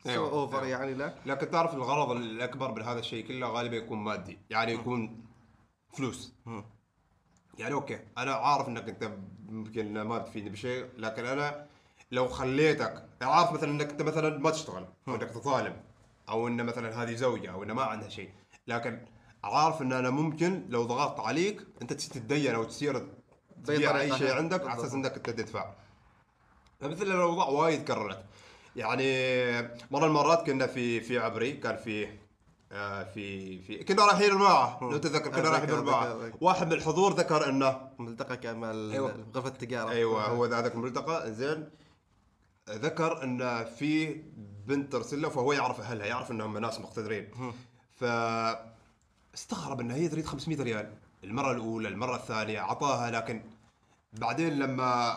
أيوة، 0.06 0.30
سوى 0.30 0.40
over 0.40 0.58
أيوة. 0.58 0.68
يعني 0.68 0.94
لا. 0.94 1.14
لكن 1.26 1.50
تعرف 1.50 1.74
الغرض 1.74 2.10
الأكبر 2.10 2.72
من 2.72 2.82
هذا 2.82 2.98
الشيء 2.98 3.26
كله 3.26 3.48
غالبا 3.48 3.76
يكون 3.76 3.98
مادي. 3.98 4.38
يعني 4.50 4.72
يكون 4.72 5.24
فلوس. 5.96 6.34
يعني 7.58 7.74
okay 7.74 7.98
أنا 8.18 8.32
عارف 8.32 8.68
إنك 8.68 8.88
أنت 8.88 9.10
ممكن 9.48 10.00
ما 10.02 10.18
تفيدني 10.18 10.50
بشيء 10.50 10.86
لكن 10.96 11.24
أنا 11.24 11.66
لو 12.10 12.28
خليتك 12.28 13.08
عارف 13.22 13.52
مثلا 13.52 13.70
إنك 13.70 13.90
أنت 13.90 14.02
مثلا 14.02 14.38
ما 14.38 14.50
تشتغل 14.50 14.86
أو 15.08 15.14
إنك 15.14 15.30
تظالم 15.30 15.76
أو 16.28 16.48
ان 16.48 16.66
مثلا 16.66 17.02
هذه 17.02 17.14
زوجة 17.14 17.52
أو 17.52 17.62
ان 17.62 17.72
ما 17.72 17.82
عندها 17.82 18.08
شيء 18.08 18.30
لكن 18.66 19.00
عارف 19.44 19.82
إن 19.82 19.92
أنا 19.92 20.10
ممكن 20.10 20.66
لو 20.68 20.84
ضغطت 20.84 21.20
عليك 21.20 21.66
أنت 21.82 21.92
تتدين 21.92 22.54
أو 22.54 22.64
تصير 22.64 23.08
تبيع 23.64 24.00
أي 24.00 24.18
شيء. 24.18 24.32
عندك 24.32 24.66
على 24.68 24.80
أساس. 24.80 24.94
إنك 24.94 25.16
أنت 25.16 25.30
تدفع 25.30 25.74
فمثل 26.80 27.02
الأوضاع 27.02 27.48
وايد 27.48 27.84
كررت 27.84 28.24
يعني 28.76 29.04
مرة 29.90 30.00
من 30.00 30.04
المرات 30.04 30.46
كنا 30.46 30.66
في 30.66 31.00
في 31.00 31.18
عبري 31.18 31.52
كان 31.52 31.76
في 31.76 32.08
في 33.14 33.58
في 33.62 33.84
كنا 33.84 34.04
رايحين 34.06 34.30
الماعه 34.32 34.78
لو 34.82 34.96
تتذكر 34.96 35.30
كنا 35.30 35.42
أتذكر- 35.42 35.70
رايحين 35.70 35.70
أتذكر. 35.88 36.36
واحد 36.40 36.66
من 36.66 36.72
الحضور 36.72 37.12
ذكر 37.12 37.48
إنه 37.48 37.88
ملتقى 37.98 38.36
كمال 38.36 38.92
أيوة. 38.92 39.26
غرفة 39.34 39.48
التجارة. 39.48 39.90
أيوه 39.90 40.24
هو 40.26 40.46
ذاك 40.46 40.74
الملتقى. 40.74 41.32
زين. 41.32 41.68
ذكر 42.70 43.22
إن 43.22 43.64
في 43.64 44.22
بنت 44.66 44.92
ترسل 44.92 45.22
له 45.22 45.28
فهو 45.28 45.52
يعرف 45.52 45.80
أهلها 45.80 46.06
يعرف 46.06 46.30
إنهم 46.30 46.58
ناس 46.58 46.80
مقتدرين. 46.80 47.28
ف 47.94 48.04
استغرب 49.34 49.80
انها 49.80 49.96
هي 49.96 50.08
تريد 50.08 50.26
500 50.26 50.62
ريال. 50.62 50.92
المرة 51.24 51.52
الأولى 51.52 51.88
المرة 51.88 52.16
الثانية 52.16 52.60
اعطاها 52.60 53.10
لكن 53.10 53.42
بعدين 54.12 54.58
لما 54.58 55.12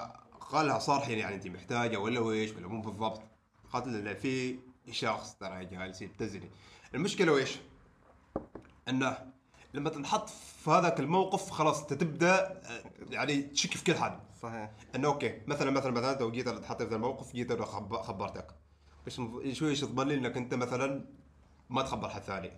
قالها 0.51 0.79
صار 0.79 1.10
يعني 1.12 1.36
انت 1.36 1.48
محتاجة 1.48 1.98
ولا 1.98 2.20
ويش 2.20 2.51
ولا 2.51 2.68
مو 2.68 2.82
بالضبط. 2.82 3.22
قالت 3.74 3.88
له 3.88 4.13
في 4.13 4.60
شخص 4.91 5.34
ترى 5.36 5.65
جالس 5.65 6.01
يبتزني 6.01 6.50
المشكلة 6.96 7.31
ويش؟ 7.31 7.58
إنه 8.89 9.17
لما 9.74 9.89
تنحط 9.89 10.29
في 10.29 10.69
هذاك 10.72 11.00
الموقف 11.00 11.50
خلاص 11.50 11.81
أنت 11.81 11.93
تبدأ 11.93 12.39
آه، 12.51 12.84
يعني 13.10 13.41
تشك 13.41 13.77
في 13.77 13.84
كل 13.84 13.96
حد. 13.96 14.19
صحيح. 14.41 14.72
إنه 14.96 15.08
okay 15.08 15.42
مثلا 15.48 15.72
مثلا 15.72 15.91
مثلا 15.91 16.19
لو 16.19 16.31
جيت 16.31 16.50
تحط 16.50 16.81
في 16.84 16.96
الموقف 16.96 17.34
جيت 17.34 17.62
خب- 17.62 18.01
خبرتك. 18.01 18.48
إيش 19.08 19.60
شو 19.60 19.67
إيش 19.67 19.81
تضمن 19.81 20.08
لي؟ 20.08 20.13
إنك 20.15 20.38
أنت 20.38 20.53
مثلا 20.53 21.05
ما 21.69 21.81
تخبر 21.81 22.10
حد 22.10 22.22
ثاني. 22.22 22.51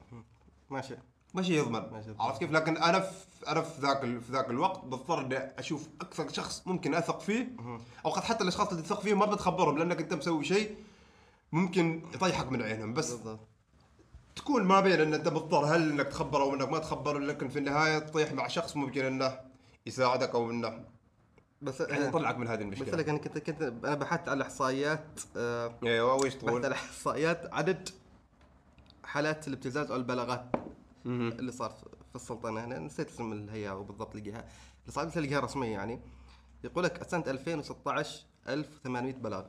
ماشي. 0.69 0.95
ماشي 1.33 1.57
يضمن 1.57 1.79
ماشي. 1.91 2.09
عرفت 2.19 2.39
كيف؟ 2.39 2.51
لكن 2.51 2.77
أنا 2.77 2.99
في 2.99 3.25
أنا 3.47 3.61
في 3.61 3.81
ذاك 3.81 4.03
ال- 4.03 4.21
في 4.21 4.31
ذاك 4.31 4.49
الوقت 4.49 4.85
بضطر 4.85 5.21
إني 5.21 5.37
أشوف 5.37 5.89
أكثر 6.01 6.29
شخص 6.29 6.67
ممكن 6.67 6.93
أثق 6.95 7.19
فيه. 7.19 7.55
أو 8.05 8.09
قد 8.11 8.23
حتى 8.23 8.43
الأشخاص 8.43 8.69
اللي 8.69 8.81
تثق 8.81 8.99
فيهم 9.01 9.19
ما 9.19 9.25
بتخبرهم 9.25 9.77
لأنك 9.77 10.01
أنت 10.01 10.13
مسوي 10.13 10.43
شيء 10.43 10.75
ممكن 11.51 12.01
يطيحك 12.13 12.51
من 12.51 12.61
عينهم 12.61 12.93
بس 12.93 13.11
بالضبط. 13.11 13.47
تكون 14.35 14.63
ما 14.63 14.79
بين 14.79 15.01
إن 15.01 15.13
أنت 15.13 15.27
مضطر 15.27 15.65
هل 15.65 15.89
إنك 15.91 16.07
تخبر 16.07 16.41
أو 16.41 16.53
انك 16.55 16.69
ما 16.69 16.79
تخبر 16.79 17.17
لكن 17.17 17.47
في 17.47 17.59
النهاية 17.59 17.99
تطيح 17.99 18.31
مع 18.33 18.47
شخص 18.47 18.75
ممكن 18.77 19.05
إنه 19.05 19.39
يساعدك 19.85 20.29
أو 20.35 20.51
إنه 20.51 20.85
بس 21.61 21.81
يعني 21.81 22.05
يطلعك 22.05 22.37
من 22.37 22.47
هذه 22.47 22.61
المشكلة. 22.61 22.85
لك 22.99 23.09
أنا 23.09 23.17
كنت 23.17 23.37
كنت 23.37 23.61
أنا 23.61 23.95
بحثت 23.95 24.29
على 24.29 24.43
إحصائيات 24.43 25.19
آه، 25.37 25.75
أيوه 25.83 26.13
بحثت 26.13 26.33
تقول؟ 26.35 26.65
على 26.65 26.75
إحصائيات 26.75 27.53
عدد 27.53 27.89
حالات 29.03 29.47
الابتزاز 29.47 29.91
أو 29.91 29.97
البلاغات 29.97 30.45
اللي 31.05 31.51
صار 31.51 31.69
في- 31.69 31.85
السلطنة. 32.15 32.65
هنا 32.65 32.79
نسيت 32.79 33.09
اسم 33.09 33.33
الهيئة 33.33 33.71
وبالضبط 33.71 34.15
الجهه 34.15 34.39
اللي 34.81 34.91
صار 34.91 35.03
الجهه 35.19 35.39
الرسميه 35.39 35.71
يعني. 35.71 35.99
يقول 36.63 36.83
لك 36.83 37.03
سنه 37.07 37.23
2016 37.27 38.25
1800 38.47 39.13
بلاغ. 39.13 39.45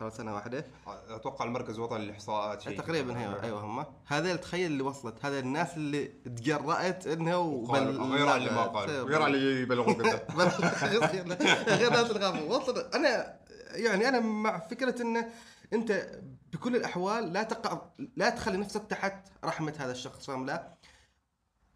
خلال 0.00 0.12
سنة 0.12 0.34
واحدة. 0.34 0.64
أتوقع 1.08 1.44
المركز 1.44 1.74
الوطني 1.74 1.98
للإحصاءات 2.04 2.60
شيء 2.60 2.78
تقريبا 2.80 3.20
هي. 3.20 3.42
أيوه 3.42 3.60
هم. 3.60 3.86
هذا 4.06 4.36
تخيل 4.36 4.66
اللي 4.70 4.82
وصلت. 4.82 5.24
هذا 5.24 5.38
الناس 5.38 5.76
اللي 5.76 6.04
تجرأت 6.04 7.06
انها 7.06 7.36
وقال- 7.36 8.00
غير 8.12 8.36
اللي 8.36 8.50
ما 8.50 8.62
قال. 8.66 8.90
غير 8.90 9.26
اللي 9.26 9.62
يبلغوك 9.62 10.00
انت 10.00 10.22
غير 11.68 11.90
ناس 11.90 12.10
الغابه 12.10 12.42
وصل. 12.44 12.78
أنا 12.94 13.40
يعني 13.70 14.08
أنا 14.08 14.20
مع 14.20 14.58
فكرة 14.58 15.02
إنه 15.02 15.30
أنت 15.72 16.10
بكل 16.52 16.76
الأحوال 16.76 17.32
لا 17.32 17.42
تقع 17.42 17.82
لا 18.16 18.30
تخلي 18.30 18.56
نفسك 18.56 18.82
تحت 18.86 19.28
رحمة 19.44 19.74
هذا 19.78 19.92
الشخص 19.92 20.26
فاهم 20.26 20.46
لا؟ 20.46 20.74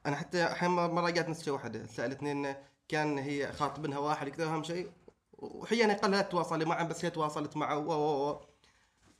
أنا 0.06 0.16
حتى 0.16 0.44
أحيانا 0.46 0.86
مره 0.86 1.10
جات 1.10 1.28
نفس 1.28 1.48
واحدة. 1.48 1.86
سألتني 1.86 2.32
إنه 2.32 2.56
كان 2.88 3.18
هي 3.18 3.52
خاطبنها 3.52 3.98
واحد 3.98 4.28
كذا 4.28 4.46
اهم 4.46 4.62
شيء؟ 4.62 4.90
واحيانا 5.38 5.94
قال 5.94 6.10
لا 6.10 6.22
تواصلي 6.22 6.64
معه 6.64 6.84
بس 6.84 7.04
هي 7.04 7.10
تواصلت 7.10 7.56
معه 7.56 7.78
و 7.78 7.92
و 7.92 8.30
و 8.30 8.40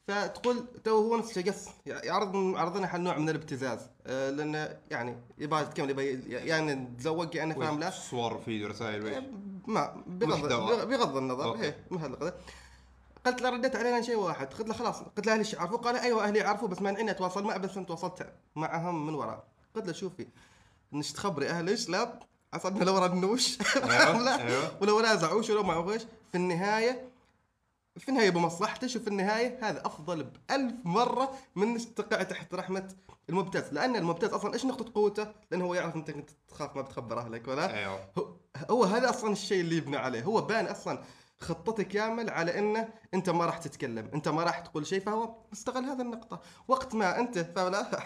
فتقول 0.08 0.66
تو 0.84 0.90
هو 0.90 1.16
نفس 1.16 1.28
الشيء 1.28 1.52
قص 1.52 1.68
يعرض 1.87 2.37
عرضنا 2.56 2.87
حل 2.87 3.00
نوع 3.00 3.18
من 3.18 3.28
الابتزاز. 3.28 3.90
آه، 4.06 4.30
لأنه 4.30 4.78
يعني 4.90 5.16
يبغى 5.38 5.62
يتكلم 5.62 5.90
يبغى 5.90 6.06
يعني 6.28 6.88
تزوج 6.98 7.34
يعني 7.34 7.54
فاهم 7.54 7.78
لا؟ 7.78 7.90
صور 7.90 8.38
فيديو 8.38 8.68
رسائل 8.68 9.04
ويش؟ 9.04 9.25
ما 9.66 10.02
بغض. 10.06 10.88
بغض 10.88 11.16
النظر. 11.16 11.60
إيه 11.60 11.87
من 11.90 11.98
هذا 11.98 12.06
القدر 12.06 12.32
قلت 13.26 13.42
له 13.42 13.50
رديت 13.50 13.76
علينا 13.76 14.02
شيء 14.02 14.16
واحد. 14.16 14.46
قلت 14.54 14.68
له 14.68 14.75
خلاص 14.75 15.02
قلت 15.02 15.26
له 15.26 15.32
أهلي 15.32 15.40
إيش 15.40 15.54
يعرفوا 15.54 15.78
قال 15.78 15.96
أيوه 15.96 16.25
أهلي 16.25 16.38
يعرفوا 16.38 16.68
بس 16.68 16.82
مانعيني 16.82 17.10
أتواصل 17.10 17.44
معه 17.44 17.58
بس 17.58 17.76
أنت 17.76 17.88
تواصلت 17.88 18.32
معهم 18.56 19.06
من 19.06 19.14
وراء. 19.14 19.44
قلت 19.75 19.87
له 19.87 19.92
شوفي 19.92 20.26
انك 20.94 21.06
تخبري 21.06 21.48
اهلك 21.48 21.90
لا؟ 21.90 22.20
عصبنا 22.54 22.84
لو 22.84 22.98
ردنوش 22.98 23.58
أيوة، 23.76 24.18
لا. 24.22 24.42
أيوة. 24.48 24.76
ولو 24.80 25.00
نازعوش 25.00 25.50
ولو 25.50 25.62
معه 25.62 25.92
إيش 25.92 26.02
في 26.02 26.34
النهاية 26.38 27.08
في 27.98 28.08
النهاية 28.08 28.30
بمصلحتك 28.30 28.84
وفي 28.96 29.08
النهاية 29.08 29.58
هذا 29.62 29.86
أفضل 29.86 30.24
بألف 30.24 30.74
مرة 30.84 31.32
من 31.56 31.94
تقع 31.94 32.22
تحت 32.22 32.54
رحمة 32.54 32.88
المبتز 33.28 33.72
لأن 33.72 33.96
المبتز 33.96 34.28
أصلا 34.28 34.54
إيش 34.54 34.64
نقطة 34.66 34.92
قوته؟ 34.94 35.26
لأنه 35.50 35.64
هو 35.64 35.74
يعرف 35.74 35.96
أنت 35.96 36.10
كنت 36.10 36.30
تخاف 36.48 36.76
ما 36.76 36.82
بتخبر 36.82 37.18
اهلك 37.18 37.48
ولا؟ 37.48 37.74
أيوه. 37.78 38.00
هو- 38.70 38.84
هذا 38.84 39.10
أصلا 39.10 39.32
الشيء 39.32 39.60
اللي 39.60 39.76
يبنى 39.76 39.96
عليه. 39.96 40.22
هو 40.22 40.40
بان 40.40 40.66
أصلا 40.66 41.02
خطته 41.40 41.82
كامل 41.82 42.30
على 42.30 42.58
إنه 42.58 42.88
أنت 43.14 43.30
ما 43.30 43.46
راح 43.46 43.58
تتكلم 43.58 44.10
أنت 44.14 44.28
ما 44.28 44.42
راح 44.42 44.58
تقول 44.58 44.86
شيء 44.86 45.00
فهو 45.00 45.34
استغل 45.52 45.84
هذا 45.84 46.02
النقطة. 46.02 46.40
وقت 46.68 46.94
ما 46.94 47.18
أنت 47.20 47.38
فاهم 47.38 47.72
لا. 47.72 48.00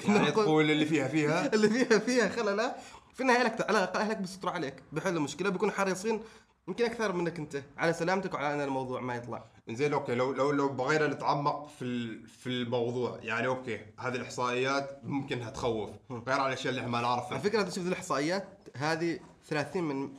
كنا 0.00 0.14
يعني 0.16 0.28
نقول 0.28 0.44
تقول 0.44 0.70
اللي 0.70 0.86
فيها 0.86 1.08
فيها. 1.08 1.46
اللي 1.54 1.68
فيها 1.68 1.98
فيها 1.98 2.28
خلل 2.28 2.72
في 3.20 3.24
النهاية 3.24 3.42
لك 3.42 3.60
على 3.68 3.78
الأقل 3.78 4.00
اهلك 4.00 4.16
بيستروا 4.16 4.52
عليك. 4.52 4.82
بيحلوا 4.92 5.16
المشكلة 5.16 5.50
بيكونوا 5.50 5.74
حريصين 5.74 6.20
يمكن 6.68 6.84
أكثر 6.84 7.12
منك 7.12 7.38
أنت. 7.38 7.62
على 7.78 7.92
سلامتك 7.92 8.34
وعلى 8.34 8.54
أن 8.54 8.60
الموضوع 8.60 9.00
ما 9.00 9.14
يطلع. 9.14 9.44
زين 9.68 9.92
أوكي. 9.92 10.14
لو 10.14 10.32
لو 10.32 10.50
لو 10.50 10.68
بغينا 10.68 11.06
نتعمق 11.06 11.68
في 11.68 12.18
في 12.26 12.46
الموضوع 12.46 13.18
يعني 13.22 13.46
أوكي 13.46 13.80
هذه 13.98 14.14
الإحصائيات 14.14 15.00
ممكن 15.02 15.52
تخوف. 15.52 15.90
غير 16.10 16.40
على 16.40 16.46
الأشياء 16.46 16.70
اللي 16.70 16.80
إحنا 16.80 16.90
ما 16.90 16.98
على 16.98 17.06
نعرفها 17.06 17.38
فكرة 17.38 17.62
تشوف 17.62 17.86
الإحصائيات 17.86 18.48
هذه 18.76 19.20
30 19.48 19.82
من 19.84 20.14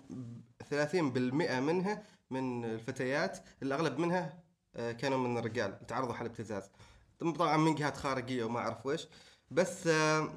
30% 0.72 1.60
منها 1.60 2.04
من 2.32 2.66
الفتيات 2.66 3.40
الأغلب 3.64 4.00
منها 4.00 4.34
آه، 4.76 4.92
كانوا 4.92 5.18
من 5.18 5.38
الرجال. 5.38 5.88
تعرضوا 5.88 6.14
حال 6.14 6.28
ابتزاز. 6.28 6.64
طبعا 7.20 7.58
من 7.58 7.76
جهات 7.76 7.98
خارجية 7.98 8.44
وما 8.44 8.60
أعرف 8.60 8.86
ويش 8.86 9.08
بس 9.52 9.88
آه، 9.88 10.30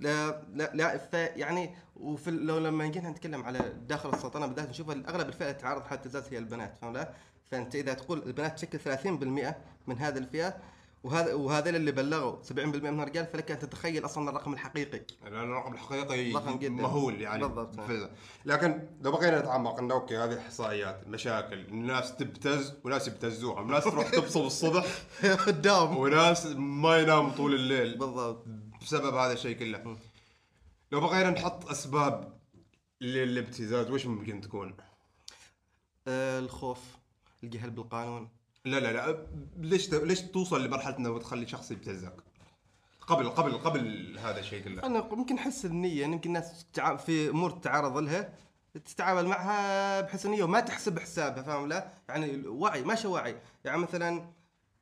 لا 0.00 0.42
لا 0.54 0.70
لا 0.74 0.98
ف 0.98 1.12
يعني 1.14 1.70
وفي 1.96 2.30
لو 2.30 2.58
لما 2.58 2.86
جينا 2.86 3.10
نتكلم 3.10 3.42
على 3.42 3.72
داخل 3.88 4.10
السلطنة 4.14 4.46
بدأت 4.46 4.68
نشوف 4.68 4.90
أغلب 4.90 5.28
الفئة 5.28 5.46
اللي 5.50 5.58
تعرض 5.60 5.82
ابتزاز 5.90 6.28
هي 6.30 6.38
البنات 6.38 6.76
فاهم 6.82 6.92
لا؟ 6.92 7.12
فأنت 7.50 7.74
إذا 7.74 7.94
تقول 7.94 8.22
البنات 8.26 8.54
تشكل 8.58 8.78
30% 8.78 9.54
من 9.86 9.98
هذه 9.98 10.18
الفئة 10.18 10.56
وهذا 11.04 11.34
وهذول 11.34 11.76
اللي 11.76 11.92
بلغوا 11.92 12.36
70% 12.48 12.52
من 12.52 13.00
الرجال 13.00 13.26
فلك 13.26 13.50
أن 13.50 13.58
تتخيل 13.58 14.04
أصلا 14.04 14.30
الرقم 14.30 14.52
الحقيقي 14.52 15.00
الرقم 15.26 15.72
الحقيقي 15.72 16.32
ضخم 16.32 16.58
جداً. 16.58 16.70
مهول 16.70 17.20
يعني 17.20 17.42
بالضبط. 17.42 17.80
في- 17.80 18.08
لكن 18.44 18.82
لو 19.02 19.12
بغينا 19.12 19.38
نتعمق 19.40 19.78
انه 19.78 19.94
أوكي 19.94 20.16
هذه 20.18 20.38
إحصائيات 20.38 21.08
مشاكل 21.08 21.58
الناس 21.58 22.16
تبتز 22.16 22.74
وناس 22.84 23.08
يبتزوهم 23.08 23.70
ناس 23.70 23.84
تروح 23.84 24.10
تبصم 24.10 24.40
الصبح 24.46 24.86
قدام 25.46 25.96
وناس 25.96 26.46
ما 26.56 26.96
يناموا 26.98 27.30
طول 27.32 27.54
الليل 27.54 27.98
بالضبط 27.98 28.44
بسبب 28.88 29.14
هذا 29.14 29.32
الشيء 29.32 29.56
كله 29.58 29.96
لو 30.92 31.00
بغينا 31.00 31.30
نحط 31.30 31.70
أسباب 31.70 32.38
للابتزاز 33.00 33.90
وش 33.90 34.06
ممكن 34.06 34.40
تكون؟ 34.40 34.76
آه 36.08 36.38
الخوف 36.38 36.78
الجهل 37.44 37.70
بالقانون 37.70 38.28
لا 38.64 38.80
لا 38.80 38.92
لا 38.92 39.26
ليش 39.56 39.86
ت- 39.86 39.94
ليش 39.94 40.20
توصل 40.20 40.64
لمرحلة 40.64 40.98
إنه 40.98 41.18
تخلي 41.18 41.46
شخص 41.48 41.70
يبتزك؟ 41.70 42.14
قبل 43.00 43.30
قبل 43.30 43.58
قبل 43.58 44.18
هذا 44.18 44.40
الشيء 44.40 44.64
كله 44.64 44.82
أنا 44.86 45.00
ممكن 45.14 45.36
أحس 45.38 45.64
النية 45.64 46.04
يمكن 46.04 46.30
الناس 46.30 46.66
تع- 46.72 46.96
في 46.96 47.28
أمور 47.30 47.50
تتعرض 47.50 47.96
لها 47.98 48.32
تتعامل 48.84 49.26
معها 49.26 50.00
بحسن 50.00 50.30
نية 50.30 50.42
وما 50.44 50.60
تحسب 50.60 50.98
حسابها 50.98 51.42
فاهم 51.42 51.68
لا؟ 51.68 51.92
يعني 52.08 52.46
وعي 52.48 52.82
ماشي 52.82 53.08
وعي 53.08 53.36
يعني 53.64 53.78
مثلا 53.78 54.28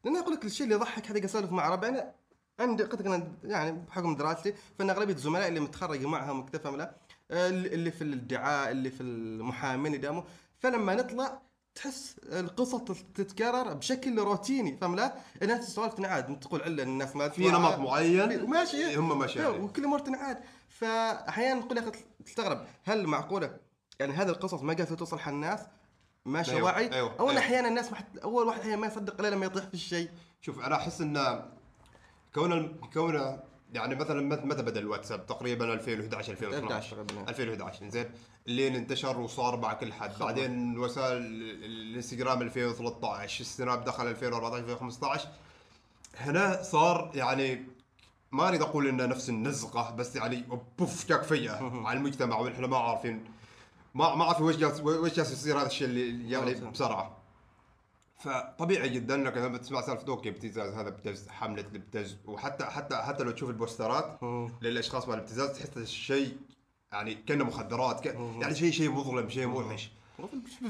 لأنه 0.05 0.21
أقول 0.21 0.35
لك 0.35 0.45
الشيء 0.45 0.65
اللي 0.65 0.75
يضحك 0.77 1.11
هذا 1.11 1.25
أسولف 1.25 1.53
مع 1.53 1.69
ربعي 1.69 1.91
أنا 1.91 2.15
عندي 2.61 2.83
قد 2.83 3.03
كان 3.03 3.33
يعني 3.45 3.73
بحكم 3.73 4.17
دراستي 4.17 4.55
فان 4.79 4.91
أغلبية 4.91 5.17
زملائي 5.17 5.49
اللي 5.49 5.61
متخرجين 5.61 6.09
معهم 6.09 6.41
وكذا 6.41 6.71
لا؟ 6.71 6.95
آه، 7.31 7.49
اللي 7.49 7.91
في 7.91 8.03
الادعاء 8.03 8.71
اللي 8.71 8.91
في 8.91 9.03
المحامين 9.03 9.95
يداموا 9.95 10.23
فلما 10.59 10.95
نطلع 10.95 11.43
تحس 11.75 12.17
القصص 12.25 12.81
تتكرر 13.15 13.75
بشكل 13.75 14.19
روتيني 14.19 14.77
فاهم 14.77 14.97
لا؟ 14.97 15.15
الناس 15.43 15.75
سوالف 15.75 15.95
تنعاد. 15.95 16.41
تقول 16.41 16.63
عله 16.63 16.83
الناس 16.83 17.17
ما 17.17 17.29
في 17.29 17.49
نمط 17.49 17.79
معين؟ 17.79 18.51
ماشي. 18.51 18.97
هم 18.97 19.19
ماشي 19.19 19.41
إيه، 19.41 19.47
عليه. 19.47 19.61
وكل 19.61 19.85
امور 19.85 19.99
تنعاد. 19.99 20.39
فاحيانا 20.69 21.61
نقول 21.61 21.79
يا 21.79 21.83
أخي 21.83 21.93
تستغرب 22.27 22.67
هل 22.85 23.07
معقولة؟ 23.07 23.57
يعني 24.01 24.13
هذه 24.13 24.29
القصص 24.29 24.63
ما 24.63 24.75
قادره 24.75 24.95
توصل 24.95 25.19
حق 25.19 25.33
الناس؟ 25.33 25.61
ماشي 26.25 26.53
أيوة، 26.53 26.65
وعي 26.65 26.93
أيوة، 26.93 27.11
أو 27.21 27.25
ان 27.25 27.31
أيوة. 27.31 27.39
أحيانا 27.39 27.69
الناس 27.69 27.91
ما 27.91 27.97
حت... 27.97 28.17
أول 28.17 28.47
واحد 28.47 28.61
أحيانا 28.61 28.77
ما 28.77 28.87
يصدق 28.87 29.21
إلا 29.21 29.31
لما 29.31 29.47
يطيح 29.47 29.65
في 29.65 29.75
الشيء. 29.75 30.11
شوف 30.41 30.61
أنا 30.61 30.77
أحس 30.77 31.01
انه 31.01 31.56
كون 32.37 32.77
كون 32.93 33.39
يعني 33.73 33.95
مثلا 33.95 34.23
مت- 34.23 34.45
متى 34.45 34.63
بدأ 34.63 34.81
الواتساب؟ 34.81 35.27
تقريبا 35.27 35.65
2011 35.73 36.33
2011 36.33 36.77
2012 37.01 37.05
تقريباً. 37.05 37.31
2011 37.31 37.89
زين. 37.89 38.07
اللين 38.49 38.75
انتشر 38.77 39.19
وصار 39.21 39.57
مع 39.61 39.73
كل 39.73 39.93
حد. 39.93 40.19
بعدين 40.21 40.79
وسائل 40.79 41.17
ال- 41.17 41.65
الانستغرام 41.65 42.43
2013 42.43 43.41
السناب 43.41 43.85
دخل 43.85 44.07
2014 44.07 44.59
2015 44.65 45.29
هنا 46.17 46.63
صار 46.63 47.11
يعني 47.15 47.65
ما 48.33 48.49
أريد 48.49 48.63
أقول 48.63 48.87
إنه 48.89 49.07
نفس 49.07 49.29
النزقه 49.29 49.91
بس 49.95 50.17
يعني 50.17 50.45
بوف 50.79 51.09
جاك 51.09 51.23
فجاه 51.23 51.73
على 51.87 51.99
المجتمع 51.99 52.39
وإحنا 52.39 52.67
ما 52.67 52.77
عارفين. 52.79 53.25
ما 53.95 54.15
ما 54.15 54.25
عارفين 54.25 54.47
وش 54.47 54.57
جالس 54.57 54.81
وش 54.81 55.13
جالس 55.13 55.33
يصير 55.33 55.59
هذا 55.59 55.67
الشيء 55.67 55.87
اللي 55.87 56.31
يعني. 56.31 56.55
بسرعة. 56.55 57.17
فطبيعي 58.19 58.89
جدا 58.89 59.15
إنك 59.15 59.37
لما 59.37 59.59
تسمع 59.59 59.81
سالفة 59.81 60.09
أوكي 60.09 60.29
ابتزاز 60.29 60.75
هذا 60.75 60.89
ابتز 60.89 61.29
حملة 61.29 61.63
الابتز 61.63 62.17
وحتى 62.27 62.65
حتى 62.65 62.97
حتى 62.97 63.25
لو 63.25 63.31
تشوف 63.31 63.51
البوسترات 63.51 64.19
للأشخاص 64.63 65.09
مال 65.09 65.15
الابتزاز 65.15 65.59
تحس 65.59 65.77
الشيء 65.77 66.37
يعني 66.93 67.15
كأنه 67.15 67.45
مخدرات 67.45 68.09
ك... 68.09 68.15
يعني 68.15 68.55
شيء 68.55 68.71
شيء 68.71 68.91
مظلم 68.91 69.29
شيء 69.29 69.47
موحش. 69.47 69.91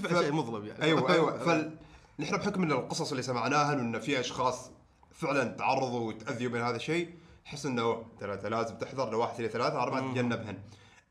ف... 0.02 0.18
شيء 0.18 0.32
مظلم 0.32 0.66
يعني. 0.66 0.82
أيوه 0.82 1.10
أيوه. 1.14 1.38
فال... 1.38 1.76
نحن 2.18 2.36
بحكم 2.36 2.62
إن 2.62 2.72
القصص 2.72 3.10
اللي 3.10 3.22
سمعناها 3.22 3.72
إنه 3.72 3.98
في 3.98 4.20
أشخاص 4.20 4.70
فعلا 5.10 5.44
تعرضوا 5.44 6.08
وتأذيوا 6.08 6.52
من 6.52 6.60
هذا 6.60 6.76
الشيء 6.76 7.14
تحس 7.44 7.66
إنه 7.66 8.06
ترى 8.20 8.34
انت 8.34 8.46
لازم 8.46 8.78
تحذر 8.78 9.10
لواحد 9.10 9.34
اثنين 9.34 9.48
ثلاثة 9.48 9.82
أربعة 9.82 10.00
تتجنبهن. 10.00 10.58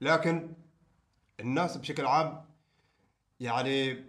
لكن 0.01 0.53
الناس 1.39 1.77
بشكل 1.77 2.05
عام 2.05 2.45
يعني 3.39 4.05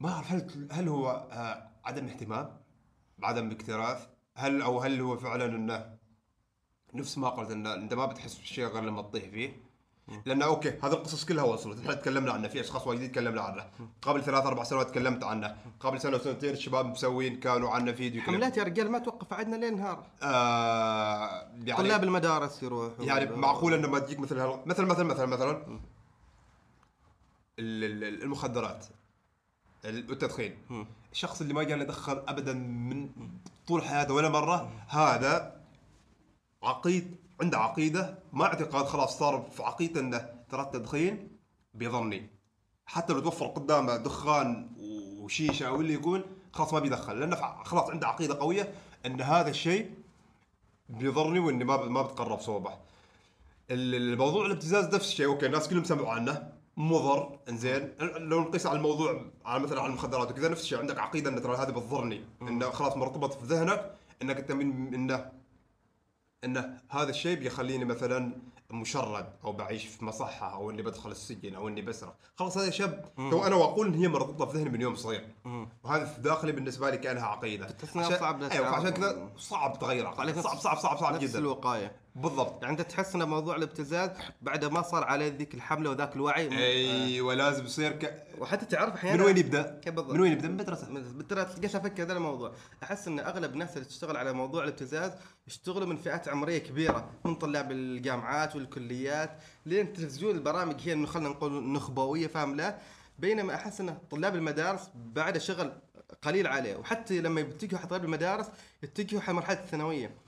ما 0.00 0.10
اعرف 0.12 0.32
هل 0.32 0.68
هل 0.72 0.88
هو 0.88 1.10
آه، 1.32 1.68
عدم 1.84 2.06
اهتمام؟ 2.08 2.56
بعدم 3.18 3.50
اكتراث 3.50 4.06
هل 4.34 4.62
أو 4.62 4.80
هل 4.80 5.00
هو 5.00 5.16
فعلا 5.16 5.44
إنه 5.44 5.96
نفس 6.94 7.18
ما 7.18 7.28
قلت 7.28 7.50
إنه 7.50 7.74
أنت 7.74 7.94
ما 7.94 8.06
بتحس 8.06 8.34
بالشيء 8.38 8.66
غير 8.66 8.82
لما 8.82 9.02
تطيح 9.02 9.24
فيه؟ 9.30 9.68
لأنه 10.26 10.44
أوكي 10.44 10.68
هذه 10.68 10.92
القصص 10.92 11.24
كلها 11.24 11.44
وصلت 11.44 11.80
إحنا 11.80 11.94
تكلمنا 11.94 12.32
عنها 12.32 12.48
في 12.48 12.60
أشخاص 12.60 12.86
وايدين 12.86 13.12
تكلمنا 13.12 13.40
عنها 13.40 13.70
قبل 14.02 14.22
ثلاث 14.24 14.46
أربع 14.46 14.62
سنوات 14.64 14.90
تكلمت 14.90 15.24
عنها 15.24 15.56
قبل 15.80 16.00
سنة 16.00 16.16
وسنتين 16.16 16.50
الشباب 16.52 16.86
مسوين 16.86 17.40
كانوا 17.40 17.70
عنا 17.70 17.92
فيديو. 17.92 18.22
حملات 18.22 18.56
يا 18.56 18.62
رجال 18.62 18.90
ما 18.90 18.98
توقف 18.98 19.32
عندنا 19.32 19.56
لين 19.56 19.76
نهار. 19.76 20.06
آه 20.22 21.48
يعني 21.64 21.82
طلاب 21.82 22.04
المدارس 22.04 22.62
يروحوا. 22.62 23.04
يعني 23.04 23.36
معقول 23.36 23.74
إنه 23.74 23.88
ما 23.88 23.98
تجيك 23.98 24.18
مثل 24.20 24.36
مثل 24.66 24.84
مثل 24.84 25.04
مثلا 25.04 25.26
مثلا 25.26 25.50
ال- 27.58 27.84
ال- 28.04 28.22
المخدرات. 28.22 28.86
ال- 29.84 30.10
والتدخين 30.10 30.58
الشخص 31.12 31.40
اللي 31.40 31.54
ما 31.54 31.64
كان 31.64 31.80
يدخن 31.80 32.22
ابدا 32.28 32.52
من 32.52 33.08
طول 33.68 33.82
حياته 33.82 34.14
ولا 34.14 34.28
مرة 34.28 34.70
هذا 34.88 35.60
عقيد 36.62 37.16
عنده 37.40 37.58
عقيدة 37.58 38.18
ما 38.32 38.44
اعتقاد 38.44 38.84
خلاص 38.86 39.18
صار 39.18 39.48
في 39.52 39.62
عقيدته 39.62 40.00
إنه 40.00 40.30
ترى 40.50 40.62
التدخين 40.62 41.28
بيضرني 41.74 42.30
حتى 42.86 43.12
لو 43.12 43.20
توفر 43.20 43.46
قدامه 43.46 43.96
دخان 43.96 44.70
وشيشة 45.20 45.68
أو 45.68 45.80
اللي 45.80 45.94
يكون 45.94 46.22
خلاص 46.52 46.72
ما 46.72 46.78
بيدخن 46.80 47.18
لأنه 47.20 47.36
خلاص 47.64 47.90
عنده 47.90 48.08
عقيدة 48.08 48.38
قوية 48.38 48.72
إن 49.06 49.20
هذا 49.20 49.50
الشيء 49.50 49.90
بيضرني 50.88 51.38
وإني 51.38 51.64
ما 51.64 51.76
ما 51.84 52.02
بتقرب 52.02 52.40
صوبه. 52.40 52.70
ال- 53.70 53.94
الموضوع 53.94 54.46
الابتزاز 54.46 54.94
نفس 54.94 55.08
الشيء. 55.08 55.26
أوكي 55.26 55.46
الناس 55.46 55.68
كلهم 55.68 55.84
سمعوا 55.84 56.10
عنه. 56.10 56.52
مضر 56.78 57.38
إنزين. 57.48 57.92
لو 58.00 58.40
نقيس 58.40 58.66
على 58.66 58.76
الموضوع 58.76 59.24
على 59.44 59.62
مثلا 59.62 59.80
على 59.80 59.88
المخدرات 59.90 60.30
وكذا 60.30 60.48
نفس 60.48 60.62
الشيء. 60.62 60.78
عندك 60.78 60.98
عقيدة 60.98 61.30
إن 61.30 61.42
ترى 61.42 61.56
هذا 61.56 61.70
بتضرني. 61.70 62.24
إنه 62.42 62.70
خلاص 62.70 62.96
مرتبط 62.96 63.32
في 63.34 63.46
ذهنك 63.46 63.94
إنك 64.22 64.36
أنت 64.36 64.52
من 64.52 64.94
انه 64.94 65.32
إنه 66.44 66.78
هذا 66.90 67.10
الشيء 67.10 67.38
بيخليني 67.38 67.84
مثلا 67.84 68.32
مشرد 68.70 69.26
أو 69.44 69.52
بعيش 69.52 69.86
في 69.86 70.04
مصحة 70.04 70.52
أو 70.54 70.70
إني 70.70 70.82
بدخل 70.82 71.10
السجن 71.10 71.54
أو 71.54 71.68
إني 71.68 71.82
بسرق. 71.82 72.14
خلاص 72.36 72.58
هذا 72.58 72.70
شاب. 72.70 73.04
تو 73.30 73.46
أنا 73.46 73.56
وأقول 73.56 73.86
إن 73.86 73.94
هي 73.94 74.08
مرتبطة 74.08 74.46
في 74.46 74.58
ذهني 74.58 74.70
من 74.70 74.80
يوم 74.80 74.94
صغير. 74.94 75.28
وهذا 75.84 76.04
في 76.04 76.20
داخلي 76.20 76.52
بالنسبة 76.52 76.90
لي 76.90 76.98
كأنها 76.98 77.26
عقيدة. 77.26 77.66
عشان- 78.06 78.18
صعب 78.18 78.42
للتعامل. 78.42 78.70
فعشان 78.70 78.88
كذا 78.90 79.28
صعب 79.38 79.78
تغير 79.78 80.06
عقيدة. 80.06 80.42
صعب 80.42 80.58
صعب 80.58 80.78
صعب 80.78 80.96
صعب 80.98 81.14
نفس 81.14 81.24
جدا. 81.24 81.38
الوقاية. 81.38 81.96
بالضبط. 82.14 82.62
يعني 82.62 82.78
انت 82.78 82.90
تحس 82.90 83.14
ان 83.14 83.22
موضوع 83.28 83.56
الابتزاز 83.56 84.10
بعد 84.42 84.64
ما 84.64 84.82
صار 84.82 85.04
عليه 85.04 85.28
ذيك 85.28 85.54
الحملة 85.54 85.90
وذاك 85.90 86.16
الوعي 86.16 86.58
أيوه 86.58 87.34
لازم 87.34 87.64
يصير 87.64 87.92
ك... 87.92 88.24
وحتى 88.38 88.66
تعرف 88.66 88.94
أحيانا 88.94 89.16
من 89.16 89.24
وين 89.24 89.36
يبدأ؟ 89.36 89.80
بالضبط؟ 89.86 90.14
من 90.14 90.20
وين 90.20 90.32
يبدأ؟ 90.32 90.48
من 90.48 90.54
المدرسة 90.54 90.88
بالترى 90.92 91.44
تلقى 91.44 91.66
أفكر 91.66 92.02
ذا 92.02 92.12
الموضوع. 92.12 92.52
أحس 92.82 93.08
إن 93.08 93.18
أغلب 93.18 93.52
الناس 93.52 93.76
اللي 93.76 93.84
تشتغل 93.84 94.16
على 94.16 94.32
موضوع 94.32 94.64
الابتزاز 94.64 95.12
يشتغلوا 95.46 95.86
من 95.86 95.96
فئات 95.96 96.28
عمرية 96.28 96.58
كبيرة 96.58 97.10
من 97.24 97.34
طلاب 97.34 97.72
الجامعات 97.72 98.56
والكليات 98.56 99.30
لين 99.66 99.92
تلفزيون 99.92 100.34
البرامج 100.34 100.74
هي 100.84 101.06
خلينا 101.06 101.28
نقول 101.28 101.72
نخبوية 101.72 102.26
فاهم 102.26 102.56
لا 102.56 102.78
بينما 103.18 103.54
أحس 103.54 103.80
إن 103.80 103.98
طلاب 104.10 104.34
المدارس 104.34 104.90
بعد 104.94 105.38
شغل 105.38 105.72
قليل 106.22 106.46
عليه. 106.46 106.76
وحتى 106.76 107.20
لما 107.20 107.40
يتجهوا 107.40 107.86
طلاب 107.86 108.04
المدارس 108.04 108.46
يتجهوا 108.82 109.20
حق 109.20 109.32
مرحلة 109.32 109.60
الثانوية. 109.60 110.27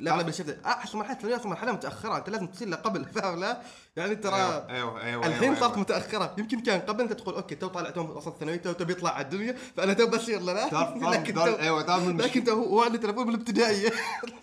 الاغلب 0.00 0.20
اللي 0.20 0.32
شفته 0.32 0.56
احس 0.66 0.94
مرحلة 0.94 1.12
الثانويه 1.12 1.36
أصلا 1.36 1.48
مرحلة 1.48 1.72
متأخرة. 1.72 2.16
أنت 2.16 2.30
لازم 2.30 2.46
تصير 2.46 2.68
لها 2.68 2.78
قبل 2.78 3.04
فاهم 3.14 3.40
لا؟ 3.40 3.62
يعني 3.96 4.16
ترى 4.16 4.34
أيوه 4.36 4.68
أيوه 4.70 5.02
أيوه 5.02 5.26
الحين 5.26 5.42
أيوة، 5.42 5.54
صارت 5.54 5.70
أيوة. 5.72 5.78
متأخرة. 5.80 6.34
يمكن 6.38 6.60
كان 6.60 6.80
قبل 6.80 7.00
أنت 7.00 7.12
تقول 7.12 7.34
أوكي 7.34 7.54
تو 7.54 7.68
طالع 7.68 7.90
تو 7.90 8.00
وصلت 8.16 8.36
ثانوي 8.40 8.58
تو 8.58 8.72
تبي 8.72 8.92
يطلع 8.92 9.10
على 9.10 9.24
الدنيا. 9.24 9.56
فأنا 9.76 9.92
تو 9.92 10.06
بصير 10.06 10.40
لا؟ 10.40 10.68
تعرف- 10.68 10.98
تعرف- 11.00 11.02
لكن 11.14 11.34
تعرف- 11.34 11.54
تو 11.54 11.60
أيوه 11.62 11.82
تعرف 11.82 12.02
المشكلة 12.02 12.26
لكن 12.30 12.44
تو 12.44 12.52
هو 12.64 12.84
اللي 12.86 12.98
تلفون 12.98 13.26
بالابتدائيه 13.26 13.90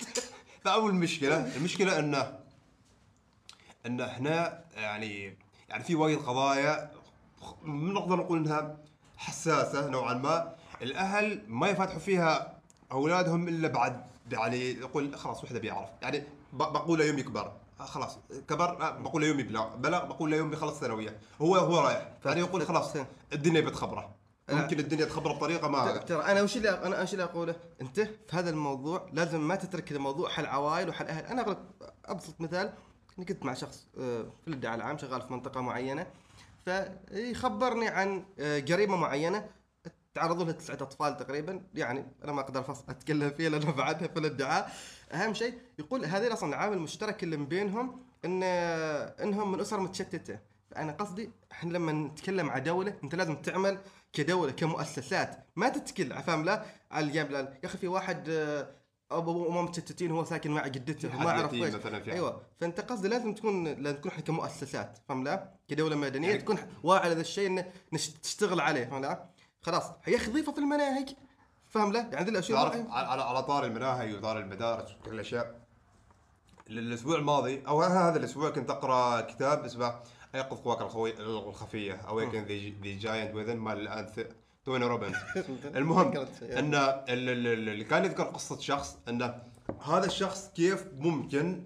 لا 0.65 0.71
اول 0.73 0.89
المشكلة 0.91 1.55
المشكلة 1.57 1.99
إنه 1.99 2.39
ان 3.85 4.01
هنا 4.01 4.59
يعني 4.75 5.37
يعني 5.69 5.83
في 5.83 5.95
وايد 5.95 6.17
قضايا 6.19 6.91
نقدر 7.65 8.15
نقول 8.15 8.37
إنها 8.37 8.77
حساسة 9.17 9.87
نوعا 9.89 10.13
ما. 10.13 10.55
الأهل 10.81 11.41
ما 11.47 11.67
يفتحوا 11.69 11.99
فيها 11.99 12.57
أولادهم 12.91 13.47
إلا 13.47 13.67
بعد 13.67 14.03
يعني 14.31 14.71
يقول 14.71 15.15
خلاص 15.15 15.43
وحده 15.43 15.59
بيعرف. 15.59 15.89
يعني 16.01 16.23
بقول 16.53 16.99
له 16.99 17.05
يوم 17.05 17.19
يكبر. 17.19 17.51
خلاص 17.79 18.17
كبر 18.47 18.81
آه 18.81 18.89
بقول 18.89 19.21
له 19.21 19.27
يوم 19.27 19.39
يبلغ 19.39 19.75
بلغ 19.75 20.05
بقول 20.05 20.31
له 20.31 20.37
يوم 20.37 20.53
يخلص 20.53 20.79
ثانوية. 20.79 21.19
هو 21.41 21.55
هو 21.55 21.79
رايح. 21.79 22.11
يعني 22.25 22.39
يقول 22.39 22.67
خلاص 22.67 22.93
الدنيا 23.33 23.61
بتخبره. 23.61 24.15
ممكن 24.49 24.79
الدنيا 24.79 25.05
تخبره 25.05 25.33
بطريقة 25.33 25.67
ما 25.67 25.97
ترى 25.97 26.23
أنا 26.23 26.41
وش 26.41 26.57
اللي 26.57 26.69
أنا 26.69 27.01
إيش 27.01 27.13
اللي 27.13 27.23
أقوله؟ 27.23 27.55
أنت 27.81 27.99
في 27.99 28.09
هذا 28.31 28.49
الموضوع 28.49 29.09
لازم 29.13 29.47
ما 29.47 29.55
تترك 29.55 29.91
الموضوع 29.91 30.29
حل 30.29 30.45
عوائل 30.45 30.89
وحل 30.89 31.05
أهل، 31.05 31.25
أنا 31.25 31.41
اغلب 31.41 31.57
أبسط 32.05 32.41
مثال 32.41 32.73
اني 33.17 33.25
كنت 33.25 33.45
مع 33.45 33.53
شخص 33.53 33.87
آه، 33.99 34.25
في 34.41 34.47
الادعاء 34.47 34.75
العام 34.75 34.97
شغال 34.97 35.21
في 35.21 35.33
منطقة 35.33 35.61
معينة 35.61 36.07
فيخبرني 36.65 37.87
عن 37.87 38.25
آه، 38.39 38.59
جريمة 38.59 38.97
معينة. 38.97 39.49
تعرضوا 40.15 40.43
لها 40.43 40.51
تسعة 40.53 40.73
أطفال 40.75 41.17
تقريبا. 41.17 41.61
يعني 41.73 42.05
أنا 42.23 42.31
ما 42.31 42.41
أقدر 42.41 42.63
فص 42.63 42.83
أتكلم 42.89 43.29
فيها 43.29 43.49
لأنه 43.49 43.71
بعدها 43.81 44.07
في 44.07 44.19
الادعاء 44.19 44.71
أهم 45.11 45.33
شيء 45.33 45.53
يقول 45.79 46.05
هذه 46.05 46.33
أصلا 46.33 46.49
العامل 46.49 46.77
المشترك 46.77 47.23
اللي 47.23 47.37
بينهم 47.37 48.01
إن 48.25 48.43
إنهم 49.23 49.51
من 49.51 49.59
أسر 49.59 49.79
متشتتة. 49.79 50.39
فأنا 50.71 50.91
قصدي 50.91 51.29
إحنا 51.51 51.73
لما 51.73 51.91
نتكلم 51.91 52.49
عن 52.49 52.63
دولة 52.63 52.97
أنت 53.03 53.15
لازم 53.15 53.35
تعمل 53.35 53.77
كدولة 54.13 54.51
كمؤسسات. 54.51 55.45
ما 55.55 55.69
تتكل 55.69 56.23
فاهم 56.23 56.45
لا 56.45 56.65
على 56.91 57.05
الجانب 57.05 57.29
الآن. 57.29 57.45
يا 57.45 57.65
أخي 57.65 57.77
في 57.77 57.87
واحد 57.87 58.29
آه، 58.29 58.67
أبو 59.11 59.45
وامه 59.45 59.61
متشتتين 59.61 60.11
هو 60.11 60.23
ساكن 60.23 60.51
مع 60.51 60.67
جدته 60.67 61.15
وما 61.15 61.29
أعرف 61.29 61.53
إيش 61.53 61.75
أيوه. 62.07 62.41
فأنت 62.59 62.79
قصدي 62.81 63.07
لازم 63.07 63.33
تكون 63.33 63.67
لازم 63.67 63.97
تكون 63.97 64.11
إحنا 64.11 64.23
كمؤسسات 64.23 64.97
فاهم 65.07 65.23
لا 65.23 65.49
كدولة 65.67 65.95
مدنية 65.95 66.27
يعني- 66.29 66.41
تكون 66.41 66.57
واعي 66.83 67.09
على 67.09 67.21
الشيء 67.21 67.47
انه 67.47 67.65
تشتغل 68.23 68.59
عليه 68.59 68.85
فاهم 68.85 69.01
لا 69.01 69.29
خلاص 69.65 69.83
أخي 70.15 70.31
ضيفه 70.31 70.51
في 70.51 70.57
المناهج. 70.59 71.09
فاهم 71.69 71.91
لا؟ 71.93 71.99
يعني 72.13 72.29
الأشياء 72.29 72.69
تعرف 72.69 72.89
على 72.91 73.23
على- 73.23 73.25
طار 73.41 73.65
المناهج 73.65 74.13
وطار 74.15 74.39
المدارس 74.39 74.91
وكل 75.01 75.13
الأشياء. 75.13 75.59
ال- 76.69 76.79
الأسبوع 76.79 77.15
الماضي 77.17 77.63
أو 77.67 77.81
هذا 77.81 78.17
الأسبوع 78.19 78.49
كنت 78.49 78.69
أقرأ 78.69 79.21
كتاب 79.21 79.65
اسمه 79.65 79.99
أيقظ 80.35 80.57
قواك 80.57 80.81
الخوي- 80.81 81.19
الخفية 81.19 81.93
Awaken 81.93 82.43
the 82.83 82.99
Giant 82.99 83.35
Within 83.35 83.57
مال 83.57 84.11
توني 84.65 84.85
روبنز. 84.85 85.15
المهم 85.79 86.11
إن 86.41 86.75
ال- 86.75 87.03
ال- 87.09 87.29
ال- 87.29 87.69
اللي 87.69 87.83
كان 87.83 88.05
يذكر 88.05 88.23
قصة 88.23 88.59
شخص 88.59 88.97
انه 89.09 89.41
هذا 89.83 90.05
الشخص 90.05 90.49
كيف 90.55 90.85
ممكن 90.97 91.63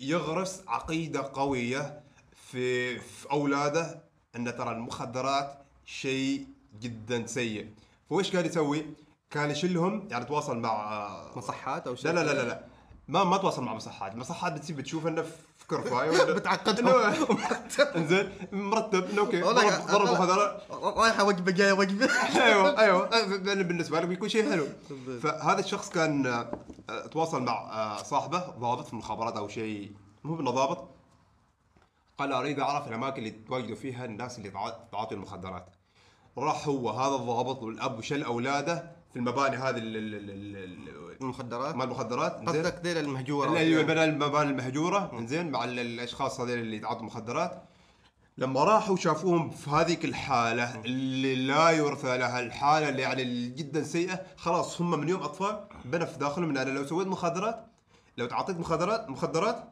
يغرس 0.00 0.62
عقيدة 0.68 1.30
قوية 1.34 2.02
في 2.36 2.98
في 2.98 3.30
أولاده؟ 3.30 4.02
إن 4.36 4.56
ترى 4.56 4.70
المخدرات 4.72 5.58
شيء 5.84 6.46
جدا 6.80 7.26
سيء. 7.26 7.70
فويش 8.08 8.30
كان 8.30 8.46
يسوي؟ 8.46 8.86
كان 9.30 9.50
يشيلهم 9.50 10.08
يعني 10.10 10.24
تواصل 10.24 10.58
مع 10.58 11.08
مصحات 11.36 11.86
أو 11.86 11.94
شيء؟ 11.94 12.10
لا 12.12 12.20
لا 12.24 12.32
لا 12.32 12.42
لا 12.48 12.64
ما 13.08 13.24
ما 13.24 13.36
تواصل 13.36 13.62
مع 13.64 13.74
مصحات، 13.74 14.12
المصحات 14.14 14.52
بتسيب 14.52 14.76
بتشوف 14.76 15.06
إنه 15.06 15.22
في 15.22 15.66
كرفاية 15.68 16.10
بتعقدهم. 16.36 17.12
إنه- 17.14 17.76
إنزين 17.96 18.32
مرتب. 18.52 19.10
إنه 19.10 19.20
أوكي 19.20 19.40
ضرب 19.42 20.08
مخدرات 20.12 20.62
رايحه 20.70 21.24
وجبه 21.24 21.52
جاية 21.52 21.72
وجبه 21.72 22.06
أيوه 22.46 22.78
أيوه. 22.80 23.08
بالنسبة 23.62 24.00
له 24.00 24.06
بيكون 24.06 24.28
شيء 24.28 24.50
حلو. 24.50 24.66
فهذا 25.22 25.60
الشخص 25.60 25.88
كان 25.90 26.26
آه، 26.26 27.06
تواصل 27.06 27.42
مع 27.42 27.52
آه، 27.52 27.96
صاحبه 28.02 28.38
ضابط 28.38 28.86
في 28.86 28.92
المخابرات 28.92 29.36
أو 29.36 29.48
شيء. 29.48 29.92
مو 30.24 30.40
إنه 30.40 30.50
ضابط. 30.50 30.88
قال 32.18 32.32
أريد 32.32 32.60
أعرف 32.60 32.88
الأماكن 32.88 33.18
اللي 33.18 33.30
تواجدوا 33.30 33.76
فيها 33.76 34.04
الناس 34.04 34.38
اللي 34.38 34.50
تع- 34.50 34.78
تعاطي 34.92 35.14
المخدرات. 35.14 35.66
راح 36.38 36.68
هو 36.68 36.90
هذا 36.90 37.14
الضابط 37.14 37.62
والأب 37.62 37.98
وشل 37.98 38.22
أولاده 38.22 38.92
في 39.12 39.18
المباني 39.18 39.56
هذه 39.56 39.76
ال- 39.78 39.96
ال- 39.96 40.14
ال- 40.14 40.56
ال- 40.56 41.16
المخدرات. 41.20 41.74
مال 41.76 41.84
المخدرات؟ 41.86 42.32
قصدك 42.48 42.80
ذيل 42.84 42.98
المهجورة. 42.98 43.48
اللي 43.48 43.58
هي 43.76 44.04
المباني 44.04 44.50
المهجورة. 44.50 45.10
انزين 45.18 45.50
مع 45.50 45.64
ال- 45.64 45.78
الأشخاص 45.78 46.40
هذول 46.40 46.58
اللي 46.58 46.76
يتعاطوا 46.76 47.02
مخدرات. 47.02 47.62
لما 48.38 48.64
راحوا 48.64 48.96
شافوهم 48.96 49.50
في 49.50 49.70
هذيك 49.70 50.04
الحالة 50.04 50.80
اللي 50.84 51.34
لا 51.46 51.70
يرثى 51.70 52.18
لها 52.18 52.40
الحالة 52.40 52.88
اللي 52.88 53.02
يعني 53.02 53.48
جدا 53.48 53.82
سيئة 53.82 54.20
خلاص 54.36 54.80
هم 54.80 54.90
من 55.00 55.08
يوم 55.08 55.22
أطفال 55.22 55.64
بنى 55.84 56.06
في 56.06 56.18
داخلهم 56.18 56.50
إن 56.50 56.56
أنا 56.56 56.70
لو 56.70 56.86
سويت 56.86 57.06
مخدرات 57.08 57.66
لو 58.16 58.26
تعاطيت 58.26 58.56
مخدرات 58.58 59.08
مخدرات 59.10 59.64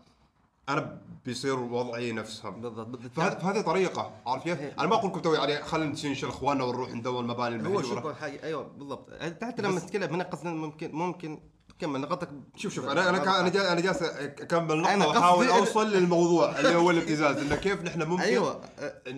أنا 0.73 1.01
بيصير 1.25 1.59
وضعي 1.61 2.13
نفسهم. 2.13 2.61
بالضبط 2.61 2.87
بالضبط. 2.87 3.13
فهذه 3.17 3.39
فهذه 3.39 3.61
طريقة 3.61 4.13
عارف 4.27 4.45
كيف؟ 4.45 4.61
إيه. 4.61 4.75
أنا 4.79 4.87
ما 4.89 4.95
أقول 4.95 5.11
لكم 5.11 5.21
توي 5.21 5.39
يعني 5.39 5.63
خلينا 5.65 5.91
نشيل 5.93 6.29
اخواننا 6.29 6.65
ونروح 6.65 6.91
ندور 6.95 7.21
المباني 7.21 7.55
هو 7.57 7.61
المهجوره 7.61 8.01
شوف 8.03 8.19
حاجة 8.21 8.43
أيوه 8.43 8.63
بالضبط. 8.63 9.11
حتى 9.43 9.63
لما 9.63 9.79
نتكلم 9.81 10.15
هنا 10.15 10.25
قصدنا 10.25 10.51
ممكن 10.55 10.93
ممكن 10.93 11.41
كمل 11.79 12.01
نقطك 12.01 12.29
شوف 12.57 12.75
شوف 12.75 12.85
أنا 12.89 13.09
أنا 13.09 13.19
كا- 13.19 13.41
أنا 13.41 13.49
جا- 13.49 13.73
أنا 13.73 13.81
جالس 13.81 14.03
أكمل 14.03 14.73
أنا 14.87 14.97
نقطه 14.97 15.09
قصدي 15.11 15.19
وأحاول 15.19 15.49
إن- 15.49 15.53
أوصل 15.53 15.91
للموضوع 15.93 16.59
اللي 16.59 16.75
هو 16.77 16.91
الابتزاز 16.91 17.37
انه 17.37 17.57
كيف 17.57 17.83
نحن 17.83 18.03
ممكن 18.03 18.23
أيوه. 18.23 18.61
ن- 19.09 19.13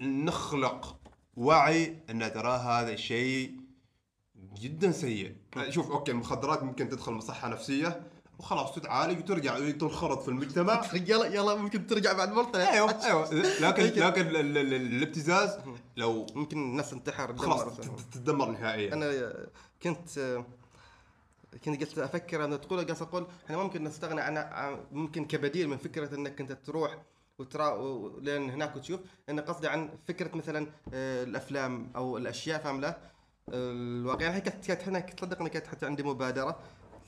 ن- 0.00 0.24
نخلق 0.24 0.96
وعي 1.36 2.02
إن 2.10 2.32
ترى 2.32 2.52
هذا 2.52 2.92
الشيء 2.92 3.56
جدا 4.60 4.90
سيء. 4.92 5.36
شوف 5.68 5.90
أوكي 5.90 6.12
المخدرات 6.12 6.62
ممكن 6.62 6.88
تدخل 6.88 7.12
مصحة 7.12 7.48
نفسية 7.48 8.00
وخلاص 8.38 8.74
تتعالج 8.74 9.18
وترجع 9.18 9.58
وتنخرط 9.58 10.22
في 10.22 10.28
المجتمع. 10.28 10.82
يلا 11.08 11.26
يلا 11.26 11.54
ممكن 11.54 11.86
ترجع 11.86 12.12
بعد 12.12 12.32
مرة 12.32 12.56
أيوه 12.56 13.04
أيوه. 13.04 13.32
لكن 13.60 13.82
لكن 14.06 14.20
ال- 14.26 14.36
ال- 14.36 14.56
ال- 14.58 14.74
الابتزاز 14.74 15.58
لو 15.96 16.26
ممكن 16.34 16.56
الناس 16.58 16.90
تنتحر 16.90 17.36
خلاص 17.36 17.76
تتدمر 18.12 18.50
نهائيا. 18.50 18.92
أنا 18.94 19.32
كنت 19.82 20.08
كنت 21.64 21.80
قلت 21.84 21.98
أفكر 21.98 22.44
أنا 22.44 22.56
تقول 22.56 22.84
قاعد 22.84 23.02
أقول 23.02 23.26
إحنا 23.46 23.56
ممكن 23.56 23.84
نستغنى 23.84 24.20
عن 24.20 24.78
ممكن 24.92 25.24
كبديل 25.24 25.68
من 25.68 25.76
فكرة 25.76 26.14
إنك 26.14 26.40
أنت 26.40 26.52
تروح 26.52 26.98
وترى 27.38 27.64
و- 27.66 28.18
لين 28.20 28.50
هناك 28.50 28.76
وتشوف. 28.76 29.00
أنا 29.28 29.42
قصدي 29.42 29.68
عن 29.68 29.90
فكرة 30.08 30.36
مثلا 30.36 30.66
آه، 30.94 31.24
الأفلام 31.24 31.90
أو 31.96 32.16
الأشياء 32.18 32.62
فاهم 32.62 32.80
لا؟ 32.80 32.98
الواقع. 33.52 34.22
يعني 34.24 34.40
كانت 34.40 34.66
كانت 34.66 34.88
هنا 34.88 35.00
تصدق 35.00 35.40
اني 35.40 35.50
كانت 35.50 35.66
حتى 35.66 35.86
عندي 35.86 36.02
مبادرة. 36.02 36.58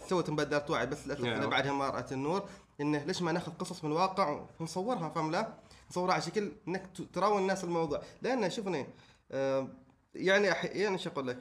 سويت 0.08 0.30
مبادره 0.30 0.64
وعي 0.70 0.86
بس 0.86 1.06
للأسف 1.06 1.20
نعم. 1.20 1.34
أنا 1.34 1.46
بعدها 1.46 1.72
ما 1.72 1.90
رأت 1.90 2.12
النور 2.12 2.48
إنه 2.80 3.04
ليش 3.04 3.22
ما 3.22 3.32
ناخذ 3.32 3.52
قصص 3.52 3.84
من 3.84 3.90
الواقع 3.90 4.46
ونصورها 4.60 5.08
فاهم 5.08 5.30
لا؟ 5.30 5.54
نصورها 5.90 6.12
على 6.12 6.22
شكل 6.22 6.52
إنك 6.68 6.90
تراوي 7.14 7.38
الناس 7.38 7.64
الموضوع 7.64 8.02
لأن 8.22 8.50
شوفني 8.50 8.86
آه، 9.32 9.68
يعني 10.14 10.52
أحيانا 10.52 10.92
إيش 10.94 11.06
أقول 11.06 11.28
لك؟ 11.28 11.38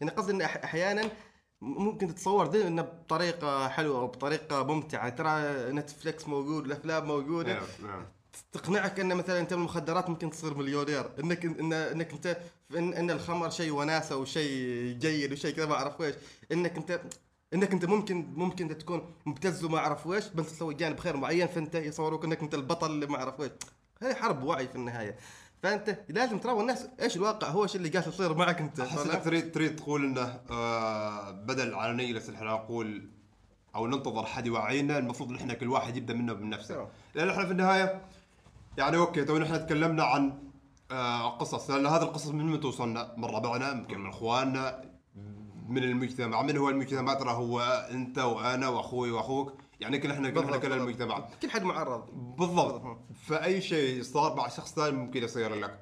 يعني 0.00 0.12
قصدي 0.12 0.32
ان 0.32 0.42
أح- 0.46 0.64
أحيانا 0.64 1.10
ممكن 1.60 2.14
تتصور 2.14 2.46
دي 2.46 2.66
إنه 2.66 2.82
بطريقة 2.82 3.68
حلوة 3.68 3.98
أو 3.98 4.06
بطريقة 4.06 4.62
ممتعة 4.62 5.08
ترى 5.08 5.30
نتفلكس 5.72 6.28
موجود 6.28 6.64
الأفلام 6.66 7.06
موجودة 7.06 7.52
نعم 7.52 7.62
نعم 7.82 8.04
تقنعك 8.52 9.00
ان 9.00 9.16
مثلا 9.16 9.40
أنت 9.40 9.52
المخدرات 9.52 10.10
ممكن 10.10 10.30
تصير 10.30 10.54
مليونير 10.54 11.10
إنك 11.20 11.44
ان 11.44 11.72
إنك 11.72 12.12
أنت 12.12 12.38
ان, 12.76 12.94
إن 12.94 13.10
الخمر 13.10 13.50
شيء 13.50 13.72
وناسة 13.72 14.16
وشيء 14.16 14.92
جيد 14.98 15.32
وشيء 15.32 15.54
كذا 15.56 15.66
ما 15.66 15.74
أعرف 15.74 16.00
ويش 16.00 16.14
إنك 16.52 16.76
أنت 16.76 17.00
إنك 17.54 17.72
أنت 17.72 17.84
ممكن 17.84 18.32
ممكن 18.34 18.78
تكون 18.78 19.14
مبتز 19.26 19.64
وما 19.64 19.78
أعرف 19.78 20.06
ويش 20.06 20.28
بس 20.28 20.52
تسوي 20.52 20.74
جانب 20.74 20.98
خير 21.00 21.16
معين 21.16 21.46
فأنت 21.46 21.74
يصوروك 21.74 22.24
إنك 22.24 22.42
أنت 22.42 22.54
البطل 22.54 22.90
اللي 22.90 23.06
ما 23.06 23.16
أعرف 23.16 23.40
ويش 23.40 23.52
هذه 24.02 24.14
حرب 24.14 24.42
وعي 24.42 24.68
في 24.68 24.74
النهاية. 24.76 25.16
فأنت 25.62 25.98
لازم 26.08 26.38
تراوي 26.38 26.60
الناس 26.60 26.88
إيش 27.00 27.16
الواقع 27.16 27.48
هو 27.48 27.62
إيش 27.62 27.76
اللي 27.76 27.88
قاعد 27.88 28.06
يصير 28.08 28.34
معك 28.34 28.60
أنت. 28.60 28.80
أحس؟ 28.80 28.98
إنك 28.98 29.24
تريد 29.24 29.52
تريد 29.52 29.76
تقول 29.76 30.04
إنه 30.04 30.40
آه 30.50 31.30
بدل 31.30 31.74
على 31.74 31.92
نجلس 31.92 32.30
إحنا 32.30 32.50
نقول 32.50 33.08
أو 33.74 33.86
ننتظر 33.86 34.26
حد 34.26 34.46
يوعينا 34.46 34.98
المفروض 34.98 35.30
إن 35.30 35.36
إحنا 35.36 35.54
كل 35.54 35.68
واحد 35.68 35.96
يبدأ 35.96 36.14
منه 36.14 36.32
بنفسه. 36.32 36.76
نعم. 36.76 36.86
لأن 37.14 37.30
إحنا 37.30 37.44
في 37.46 37.52
النهاية 37.52 38.02
يعني 38.78 38.96
أوكي 38.96 39.24
تو 39.24 39.42
إحنا 39.42 39.58
تكلمنا 39.58 40.04
عن 40.04 40.38
آه 40.90 41.28
قصص 41.28 41.70
لأن 41.70 41.86
هذه 41.86 42.02
القصص 42.02 42.28
من 42.28 42.46
من 42.46 42.60
توصلنا 42.60 43.14
من 43.16 43.24
ربعنا 43.24 43.70
يمكن 43.72 44.00
من 44.00 44.08
إخواننا 44.08 44.85
من 45.68 45.84
المجتمع 45.84 46.42
من 46.42 46.56
هو 46.56 46.68
المجتمع؟ 46.68 47.14
ترى 47.14 47.30
هو 47.30 47.60
أنت 47.90 48.18
وأنا 48.18 48.68
وأخوي 48.68 49.10
وأخوك. 49.10 49.52
يعني 49.80 49.98
كل 49.98 50.10
إحنا 50.10 50.30
كل 50.30 50.38
إحنا 50.38 50.50
بالضبط، 50.50 50.66
كل. 50.66 50.72
المجتمع. 50.72 51.28
كل 51.42 51.50
حد 51.50 51.62
معرض. 51.62 52.04
بالضبط. 52.38 52.98
فأي 53.26 53.60
شيء 53.60 54.02
صار 54.02 54.36
مع 54.36 54.48
شخص 54.48 54.74
ثاني 54.74 54.96
ممكن 54.96 55.22
يصير 55.24 55.54
لك. 55.54 55.78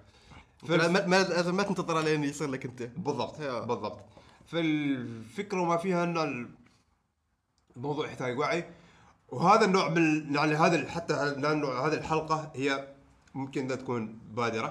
ما 0.69 0.89
ما 0.89 1.07
ما, 1.07 1.51
ما 1.53 1.63
تنتظر 1.63 2.01
لين 2.01 2.25
يصير 2.25 2.49
لك 2.51 2.65
أنت. 2.65 2.83
بالضبط. 2.83 3.41
بالضبط. 3.41 3.99
فالفكرة 4.47 5.61
وما 5.61 5.77
فيها 5.77 6.05
إن 6.05 6.49
الموضوع 7.77 8.07
يحتاج 8.07 8.39
وعي. 8.39 8.65
وهذا 9.29 9.65
النوع 9.65 9.89
من 9.89 10.35
يعني 10.35 10.55
هذا 10.55 10.89
حتى 10.91 11.15
النوع 11.23 11.87
هذه 11.87 11.95
الحلقة 11.95 12.53
هي 12.55 12.95
ممكن 13.35 13.61
انها 13.61 13.77
تكون 13.77 14.19
بادرة. 14.31 14.67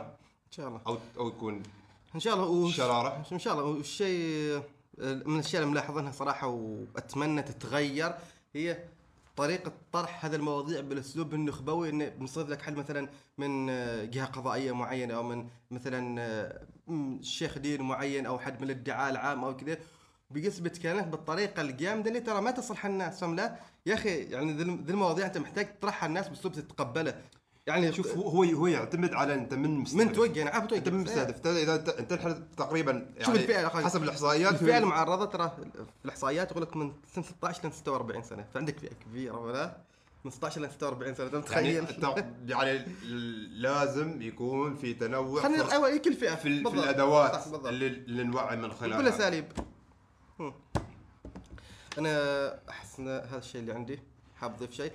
إن 0.47 0.51
شاء 0.51 0.67
الله. 0.67 0.81
أو 0.87 0.97
أو 1.17 1.29
تكون 1.29 1.63
إن 2.15 2.19
شاء 2.19 2.33
الله 2.33 2.45
وش- 2.45 2.75
شرارة. 2.75 3.23
إن 3.31 3.39
شاء 3.39 3.53
الله 3.53 3.65
والشيء 3.65 4.61
من 4.97 5.35
الأشياء 5.35 5.61
اللي 5.61 5.73
ملاحظينها 5.73 6.11
صراحة 6.11 6.47
وأتمنى 6.47 7.41
تتغير 7.41 8.15
هي 8.55 8.77
طريقة 9.35 9.71
طرح 9.91 10.25
هذه 10.25 10.35
المواضيع 10.35 10.81
بالأسلوب 10.81 11.33
النخبوي 11.33 11.89
انه 11.89 12.09
بنصير 12.09 12.47
لك 12.47 12.61
حل 12.61 12.75
مثلا 12.75 13.09
من 13.37 13.67
جهة 14.09 14.25
قضائية 14.25 14.71
معينة 14.71 15.13
أو 15.13 15.23
من 15.23 15.47
مثلا 15.71 16.63
شيخ 17.21 17.57
دين 17.57 17.81
معين 17.81 18.25
أو 18.25 18.39
حد 18.39 18.61
من 18.61 18.69
الادعاء 18.69 19.11
العام 19.11 19.43
أو 19.43 19.57
كذا. 19.57 19.77
بيثبت 20.29 20.77
كلامك 20.77 21.07
بالطريقة 21.07 21.61
الجامدة 21.61 22.09
اللي 22.09 22.19
ترى 22.19 22.41
ما 22.41 22.51
تصلح 22.51 22.85
الناس. 22.85 23.19
فاهم 23.19 23.35
لا؟ 23.35 23.59
يا 23.85 23.93
أخي 23.93 24.09
يعني 24.09 24.53
ذي 24.53 24.91
المواضيع 24.91 25.25
أنت 25.25 25.37
محتاج 25.37 25.79
تطرحها 25.79 26.07
الناس 26.07 26.27
بأسلوب 26.27 26.53
تتقبله. 26.53 27.21
يعني 27.67 27.93
شوف 27.93 28.17
هو 28.17 28.29
هو 28.29 28.43
هو 28.43 28.67
يعتمد 28.67 29.13
على 29.13 29.33
أنت 29.33 29.53
من 29.53 29.69
مستهدف. 29.69 30.05
من 30.07 30.13
توجه 30.13 30.41
أنا 30.41 30.49
عارف 30.49 30.65
توجه 30.65 30.79
أنت 30.79 30.89
من 30.89 30.99
مستهدف. 30.99 31.35
أنت 31.35 31.47
إذا 31.47 31.99
أنت 31.99 32.13
تقريبا 32.57 32.91
يعني 32.91 33.25
شوف 33.25 33.35
الأخرى. 33.49 33.83
حسب 33.83 34.03
الإحصائيات. 34.03 34.53
الفئه 34.53 34.77
المعرضه 34.77 35.25
ترى 35.25 35.51
في 35.55 35.85
الإحصائيات 36.05 36.51
يقول 36.51 36.63
لك 36.63 36.75
من 36.77 36.93
سن 37.15 37.23
16 37.23 37.69
ل 37.69 37.73
46 37.73 38.23
سنة. 38.23 38.45
فعندك 38.53 38.79
فئة 38.79 38.93
كبيرة 38.93 39.39
ولا؟ 39.39 39.77
من 40.25 40.31
16 40.31 40.61
ل 40.61 40.71
46 40.71 41.15
سنة 41.15 41.25
يعني 41.25 41.37
متخيل؟ 41.37 41.87
أنت 41.87 42.25
يعني 42.51 42.85
لازم 43.53 44.21
يكون 44.21 44.75
في 44.75 44.93
تنوع 44.93 45.41
خلينا 45.41 45.71
أيوه 45.71 45.89
هي 45.89 45.99
كل 45.99 46.13
فئة. 46.13 46.35
في, 46.35 46.63
في. 46.63 46.67
الأدوات 46.67 47.33
صح، 47.33 47.43
بالضبط. 47.43 47.65
اللي, 47.65 47.87
اللي 47.87 48.23
نوعي 48.23 48.55
من 48.55 48.73
خلالها. 48.73 49.09
أساليب. 49.09 49.45
هم. 50.39 50.53
أنا 51.97 52.69
أحس 52.69 52.99
إن 52.99 53.07
هذا 53.07 53.37
الشيء 53.37 53.61
اللي 53.61 53.73
عندي 53.73 53.99
حاب 54.35 54.53
أضيف 54.53 54.71
شيء. 54.71 54.91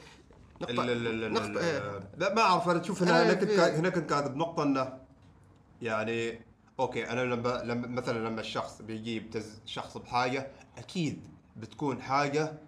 نقطه 0.62 0.82
لا 1.52 1.60
إيه. 2.28 2.34
ما 2.34 2.40
أعرف 2.40 2.68
أنا 2.68 2.78
تشوف 2.78 3.02
هنا 3.02 3.22
أنا 3.22 3.32
هنا 3.32 3.56
قاعد- 3.56 3.74
هنا 3.74 3.88
كنت 3.88 4.12
قاعد 4.12 4.34
بنقطة 4.34 4.62
إنه 4.62 4.98
يعني 5.82 6.40
أوكي 6.80 7.10
أنا 7.10 7.20
لما 7.20 7.62
لما 7.64 7.86
مثلا 7.86 8.28
لما 8.28 8.40
الشخص 8.40 8.82
بيجي 8.82 9.16
يبتز 9.16 9.60
شخص 9.66 9.96
بحاجة 9.96 10.50
أكيد 10.78 11.22
بتكون 11.56 12.02
حاجة 12.02 12.58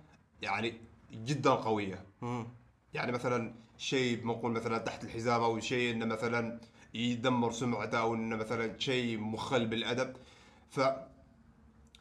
يعني 0.43 0.75
جدا 1.13 1.51
قوية 1.51 2.05
هم. 2.23 2.49
يعني 2.95 3.13
مثلا 3.13 3.55
شيء 3.79 4.27
نقول 4.27 4.53
مثلا 4.53 4.79
تحت 4.79 5.05
الحزام 5.05 5.43
أو 5.43 5.61
شيء 5.61 5.95
إنه 5.95 6.05
مثلا 6.05 6.61
يدمر 6.95 7.53
سمعته 7.53 8.01
أو 8.01 8.15
إنه 8.15 8.37
مثلا 8.37 8.79
شيء 8.79 9.19
مخل 9.19 9.67
بالأدب 9.67 10.17
ف 10.71 10.81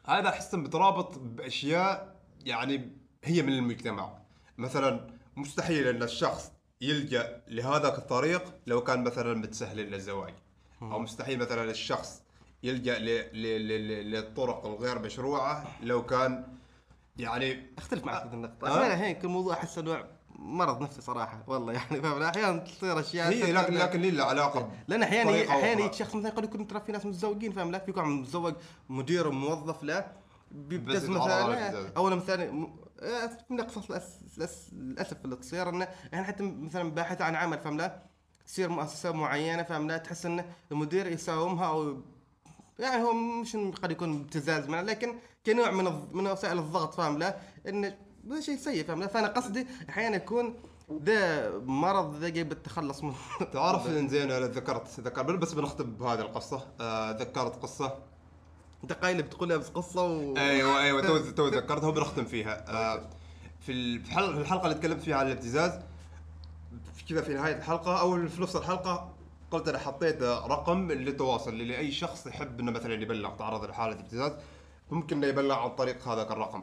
هذا 0.04 0.28
احس 0.28 0.54
مترابط 0.54 1.18
بأشياء 1.18 2.20
يعني 2.44 2.90
هي 3.24 3.42
من 3.42 3.52
المجتمع 3.52 4.18
مثلا 4.58 5.19
مستحيل 5.36 5.88
أن 5.88 6.02
الشخص 6.02 6.52
يلجأ 6.80 7.42
لهذاك 7.48 7.98
الطريق 7.98 8.42
لو 8.66 8.80
كان 8.84 9.04
مثلا 9.04 9.34
متسهل 9.34 9.76
للزواج. 9.76 10.34
أو 10.82 10.98
مستحيل 10.98 11.38
مثلا 11.38 11.70
الشخص 11.70 12.22
يلجأ 12.62 12.98
للطرق 14.02 14.66
الغير 14.66 14.98
مشروعة 14.98 15.64
لو 15.82 16.06
كان 16.06 16.44
يعني 17.16 17.66
أختلف 17.78 18.04
معك 18.04 18.22
في 18.22 18.28
هذه 18.28 18.34
النقطة. 18.34 18.68
آه. 18.68 18.78
أحيانا 18.78 19.04
هيك 19.04 19.24
الموضوع 19.24 19.54
أحس 19.54 19.78
إنه 19.78 20.04
مرض 20.38 20.82
نفسي 20.82 21.00
صراحة 21.00 21.44
والله 21.46 21.72
يعني 21.72 22.02
فاهم؟ 22.02 22.22
أحيانا 22.22 22.58
تصير 22.58 23.00
أشياء 23.00 23.28
هي 23.32 23.52
لكن 23.52 23.74
لكن 23.74 24.00
لي 24.00 24.10
له 24.10 24.24
علاقه 24.24 24.70
لأن 24.88 25.02
أحيانا 25.02 25.48
أحيانا. 25.48 25.80
يجيك 25.80 25.92
شخص 25.92 26.14
مثلا 26.14 26.30
قد 26.30 26.44
يكون 26.44 26.66
ترى 26.66 26.80
في 26.80 26.92
ناس 26.92 27.06
متزوجين 27.06 27.52
فاهم؟ 27.52 27.70
لا 27.70 27.78
في 27.78 27.92
متزوج 27.92 28.54
مدير 28.88 29.28
وموظف 29.28 29.82
يتعرض 31.16 31.30
على 31.30 31.48
مثلا 31.48 31.68
الابتزاز. 31.68 31.92
أو 31.96 32.10
مثلا 32.10 32.44
آه، 32.44 32.68
من 33.50 33.60
الأس- 33.62 34.38
للأسف 34.72 35.24
اللي 35.24 35.36
تصير 35.36 35.68
انه 35.68 35.88
يعني 36.12 36.24
حتى 36.24 36.42
مثلا 36.42 36.90
باحث 36.90 37.20
عن 37.22 37.34
عمل 37.34 37.58
فاهم 37.58 37.76
لا؟ 37.76 38.02
تصير 38.46 38.68
مؤسسه 38.68 39.12
معينة 39.12 39.62
فاهم 39.62 39.86
لا؟ 39.88 39.96
تحس 39.98 40.26
انه 40.26 40.44
المدير 40.72 41.06
يساومها 41.06 41.66
أو 41.68 41.96
يعني 42.78 43.02
هو 43.02 43.12
مش 43.12 43.56
قد 43.56 43.90
يكون 43.90 44.20
ابتزاز 44.20 44.68
منه 44.68 44.80
لكن 44.82 45.14
كنوع 45.46 45.70
من 45.70 45.84
من 46.12 46.26
وسائل 46.26 46.58
الضغط 46.58 46.94
فاهم 46.94 47.18
لا؟ 47.18 47.36
انه 47.68 47.96
شيء 48.40 48.56
سيء 48.56 48.84
فاهم 48.84 49.00
لا؟ 49.00 49.06
فأنا 49.06 49.28
قصدي 49.28 49.66
أحيانا 49.88 50.16
يكون 50.16 50.54
ده 50.88 51.50
مرض 51.60 52.16
ذا 52.16 52.28
جاي 52.28 52.44
بالتخلص 52.44 53.02
من 53.02 53.12
تعرف 53.52 53.86
إن 53.86 54.08
زين 54.08 54.30
أنا 54.30 54.46
ذكرت 54.46 55.00
ذكرت 55.00 55.38
بس 55.38 55.52
بنختم 55.52 55.92
بهذه 55.92 56.20
القصة. 56.20 56.66
آه 56.80 57.10
ذكرت 57.10 57.62
قصة. 57.62 57.98
انت 58.82 58.92
قايل 58.92 59.22
بتقولها 59.22 59.56
بس 59.56 59.68
قصة 59.68 60.02
و 60.06 60.36
أيوه 60.36 60.80
أيوه 60.82 61.00
تو 61.02 61.30
تو 61.30 61.48
ذكرتها 61.48 61.86
وبنختم 61.88 62.24
فيها. 62.24 62.64
آه 62.68 63.10
في 63.60 63.72
ال- 63.72 64.04
في 64.04 64.18
الحلقة 64.18 64.64
اللي 64.64 64.74
تكلمت 64.74 65.02
فيها 65.02 65.16
عن 65.16 65.26
الابتزاز 65.26 65.72
كذا 67.08 67.22
في 67.22 67.34
نهاية 67.34 67.56
الحلقة 67.56 68.00
أو 68.00 68.28
في 68.28 68.42
نص 68.42 68.56
الحلقة 68.56 69.14
قلت 69.50 69.68
أنا 69.68 69.78
حطيت 69.78 70.22
رقم 70.22 70.92
للتواصل 70.92 71.58
لأي 71.58 71.92
شخص 71.92 72.26
يحب 72.26 72.60
إنه 72.60 72.70
مثلا 72.72 72.94
يبلغ 72.94 73.36
تعرض 73.36 73.64
لحالة 73.64 73.92
ابتزاز 74.00 74.32
ممكن 74.90 75.16
إنه 75.16 75.26
يبلغ 75.26 75.54
عن 75.58 75.70
طريق 75.70 76.08
هذاك 76.08 76.30
الرقم. 76.30 76.62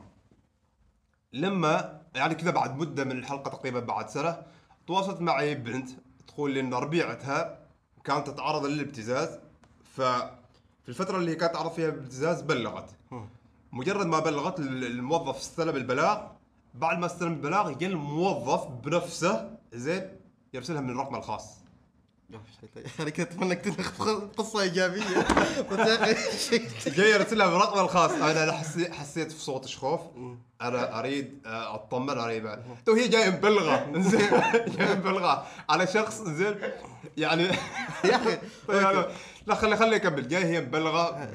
لما 1.33 2.01
يعني 2.15 2.35
كذا 2.35 2.51
بعد 2.51 2.77
مدة 2.77 3.03
من 3.03 3.11
الحلقة 3.11 3.49
تقريبا 3.49 3.79
بعد 3.79 4.09
سنة 4.09 4.41
تواصلت 4.87 5.21
معي 5.21 5.55
بنت 5.55 5.89
تقول 6.27 6.51
لي 6.51 6.59
إن 6.59 6.73
ربيعتها 6.73 7.59
كانت 8.03 8.27
تتعرض 8.29 8.65
للابتزاز 8.65 9.39
ففي 10.87 10.99
الفترة 10.99 11.17
اللي 11.17 11.35
كانت 11.35 11.53
تعرض 11.53 11.71
فيها 11.71 11.89
الابتزاز 11.89 12.41
بلغت. 12.41 12.89
مجرد 13.71 14.05
ما 14.05 14.19
بلغت 14.19 14.59
الموظف 14.59 15.37
استلم 15.37 15.75
البلاغ 15.75 16.27
بعد 16.73 16.99
ما 16.99 17.05
استلم 17.05 17.31
البلاغ 17.31 17.71
يجي 17.71 17.85
الموظف 17.85 18.67
بنفسه 18.67 19.57
زين 19.73 20.09
يرسلها 20.53 20.81
من 20.81 20.89
الرقم 20.89 21.15
الخاص. 21.15 21.57
أنا 22.99 23.09
كنت 23.09 23.19
أتمنى 23.19 23.55
تاخذ 23.55 24.27
قصة 24.37 24.61
إيجابية. 24.61 25.01
بس 25.71 26.89
جاي 26.89 27.11
يرسلها 27.11 27.47
بالرقم 27.47 27.79
الخاص. 27.79 28.11
أنا 28.11 28.51
حسيت 28.91 29.31
في 29.31 29.39
صوت 29.39 29.65
خوف 29.65 30.01
أنا 30.61 30.99
أريد 30.99 31.41
آه، 31.45 31.75
أطمن 31.75 32.09
أريد 32.17 32.49
تو 32.85 32.93
هي 32.93 33.07
جاية 33.07 33.29
مبلغة. 33.29 33.91
زين. 33.97 34.29
جاية 34.77 34.93
مبلغة. 34.95 35.47
على 35.69 35.87
شخص 35.87 36.21
زين. 36.21 36.55
يعني 37.17 37.43
يا 38.03 38.15
أخي 38.15 38.37
يعني 38.69 39.05
لا 39.47 39.55
خلي 39.55 39.77
خلي 39.77 39.95
أكمل. 39.95 40.27
جاية 40.27 40.45
هي 40.45 40.61
مبلغة. 40.61 41.29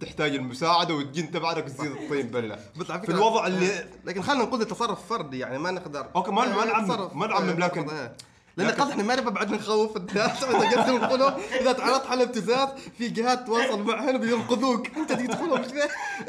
تحتاج 0.00 0.34
المساعدة 0.34 0.94
وتجي 0.94 1.20
أنت 1.20 1.36
بعدك 1.36 1.64
تزيد 1.64 1.90
الطين 1.92 2.26
بله 2.28 2.56
في 2.76 3.08
الوضع 3.08 3.46
اللي 3.46 3.84
لكن 4.04 4.22
خلينا 4.22 4.44
نقول 4.44 4.64
تصرف 4.64 5.06
فردي 5.08 5.38
يعني 5.38 5.58
ما 5.58 5.70
نقدر 5.70 6.06
أوكي، 6.16 6.30
ما- 6.30 6.46
ما 6.56 6.64
نعمم- 6.64 7.18
ما 7.18 7.26
نعمم، 7.26 7.50
لكن- 7.64 7.86
فرد، 7.86 8.12
لأن 8.56 8.70
قد 8.70 9.00
ما 9.00 9.16
نبغى 9.16 9.30
بعد 9.30 9.52
نخوف 9.52 9.96
الناس 9.96 10.44
إذا 10.44 10.58
قلت 10.58 11.02
نقولوا 11.02 11.30
إذا 11.60 11.72
تعرضت 11.72 12.06
على 12.06 12.22
ابتزاز 12.22 12.68
في 12.98 13.08
جهات 13.08 13.46
تواصل 13.46 13.82
معهن 13.82 14.18
بينقذوك 14.18 14.96
أنت 14.96 15.12
تدخلهم 15.12 15.64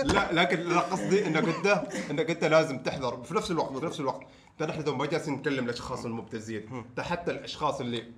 لا 0.04 0.32
لكن 0.32 0.60
لا 0.60 0.80
قصدي 0.80 1.28
انك 1.28 1.48
انت 1.48 1.84
انك 2.12 2.30
انت 2.30 2.44
لازم 2.44 2.80
تحذر 2.80 3.24
في 3.24 3.34
نفس 3.34 3.52
الوقت 3.52 3.78
في 3.78 3.86
نفس 3.86 4.00
الوقت. 4.00 4.22
إحنا 4.70 4.92
ما 4.92 5.06
جالسين 5.06 5.34
نتكلم 5.34 5.66
الاشخاص 5.66 6.06
المبتزين 6.06 6.86
حتى 7.00 7.32
الأشخاص 7.32 7.80
اللي 7.82 8.12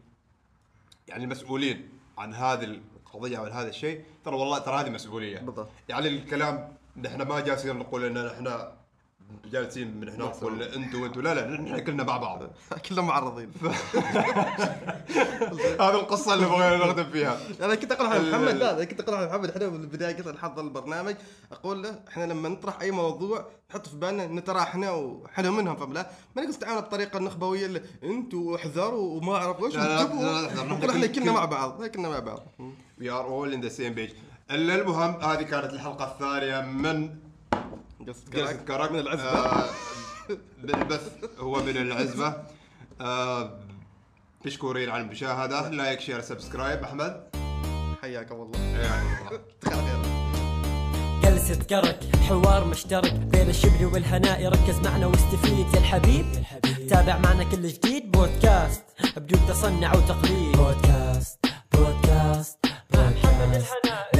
يعني 1.07 1.23
المسؤولين 1.23 1.89
عن 2.17 2.33
هذه 2.33 2.63
القضية 2.63 3.37
أو 3.37 3.43
هذا 3.43 3.69
الشيء 3.69 4.03
ترى 4.25 4.35
والله 4.35 4.59
ترى 4.59 4.75
هذه 4.81 4.89
مسؤولية. 4.89 5.39
بالضبط. 5.39 5.69
يعني 5.89 6.07
الكلام 6.07 6.77
نحن 6.97 7.21
ما 7.21 7.39
جالسين 7.39 7.75
نقول 7.75 8.05
إن 8.05 8.27
إحنا 8.27 8.71
جالسين 9.51 9.97
من 9.97 10.09
هنا 10.09 10.25
نقول 10.25 10.61
أنتوا 10.63 10.99
وانتوا. 11.01 11.21
لا 11.21 11.33
لا 11.33 11.47
نحن 11.61 11.79
كلنا 11.79 12.03
مع 12.03 12.17
بعض. 12.17 12.43
كلنا 12.89 13.01
معرضين. 13.01 13.51
هذه 15.79 15.95
القصة 15.95 16.33
اللي 16.33 16.45
بغينا 16.45 16.85
نختم 16.85 17.03
فيها. 17.11 17.37
أنا 17.61 17.75
كنت 17.75 17.91
ال- 17.91 18.31
محمد 18.31 18.53
لا 18.55 18.83
كنت 18.85 18.99
أقول 19.01 19.15
على 19.15 19.27
محمد 19.27 19.49
إحنا 19.49 19.67
بالبدايه 19.67 20.15
قلت 20.15 20.27
نحضر 20.27 20.61
البرنامج. 20.63 21.15
أقول 21.51 21.83
له 21.83 21.99
إحنا 22.07 22.23
لما 22.25 22.49
نطرح 22.49 22.81
أي 22.81 22.91
موضوع 22.91 23.45
نحط 23.69 23.87
في 23.87 23.95
بالنا 23.95 24.23
ان 24.25 24.43
ترى 24.43 24.59
إحنا 24.59 24.91
وحنا 24.91 25.51
منهم 25.51 25.75
فلا 25.75 26.09
ما 26.35 26.41
نقصد 26.41 26.57
نتعامل 26.57 26.81
بطريقه 26.81 27.17
النخبوية 27.17 27.65
اللي 27.65 27.81
أنتوا 28.03 28.55
احذروا 28.55 29.17
وما 29.17 29.35
أعرف 29.35 29.61
وش 29.61 29.75
إحنا 29.75 30.03
كل- 30.03 30.87
كلنا 30.87 31.07
كل- 31.07 31.31
مع 31.31 31.45
بعض 31.45 31.85
كلنا 31.85 32.09
مع 32.09 32.19
بعض. 32.19 32.39
We 33.01 33.09
are 33.09 33.25
all 33.25 33.53
on 33.53 33.61
the 33.61 33.69
same 33.69 33.93
page 33.93 34.09
المهم 34.51 35.21
هذه 35.21 35.41
كانت 35.41 35.73
الحلقة 35.73 36.11
الثانية 36.11 36.61
من 36.61 37.09
جلسه 38.05 38.53
كرك 38.53 38.91
من 38.91 38.99
العزبه 38.99 39.29
آه 39.29 39.69
بس 40.89 41.01
هو 41.39 41.63
من 41.63 41.77
العزبه 41.77 42.31
uh, 42.31 42.35
آه 43.01 43.59
مشكورين 44.45 44.89
على 44.89 45.03
المشاهدة. 45.03 45.69
like 45.69 45.99
share 45.99 46.21
subscribe 46.21 46.83
أحمد؟ 46.83 47.23
حياك 48.01 48.31
والله 48.31 48.59
تخلق 49.61 49.83
يلا 49.83 50.23
جلسة 51.23 51.63
كرك 51.63 51.99
حوار 52.27 52.65
مشترك 52.65 53.13
بين 53.13 53.49
الشبل 53.49 53.85
والهناء. 53.85 54.47
ركز 54.47 54.79
معنا 54.79 55.05
واستفيد 55.05 55.73
يا 55.73 55.79
الحبيب. 55.79 56.25
تابع 56.89 57.17
معنا 57.17 57.43
كل 57.43 57.67
جديد. 57.67 58.11
بودكاست 58.11 58.83
بدون 59.17 59.47
تصنع 59.47 59.95
وتقليد. 59.95 60.57
بودكاست 60.57 61.39
بودكاست 61.71 62.59
بودكاست 62.91 63.15
محمد 63.15 63.55
الهناء. 63.55 64.12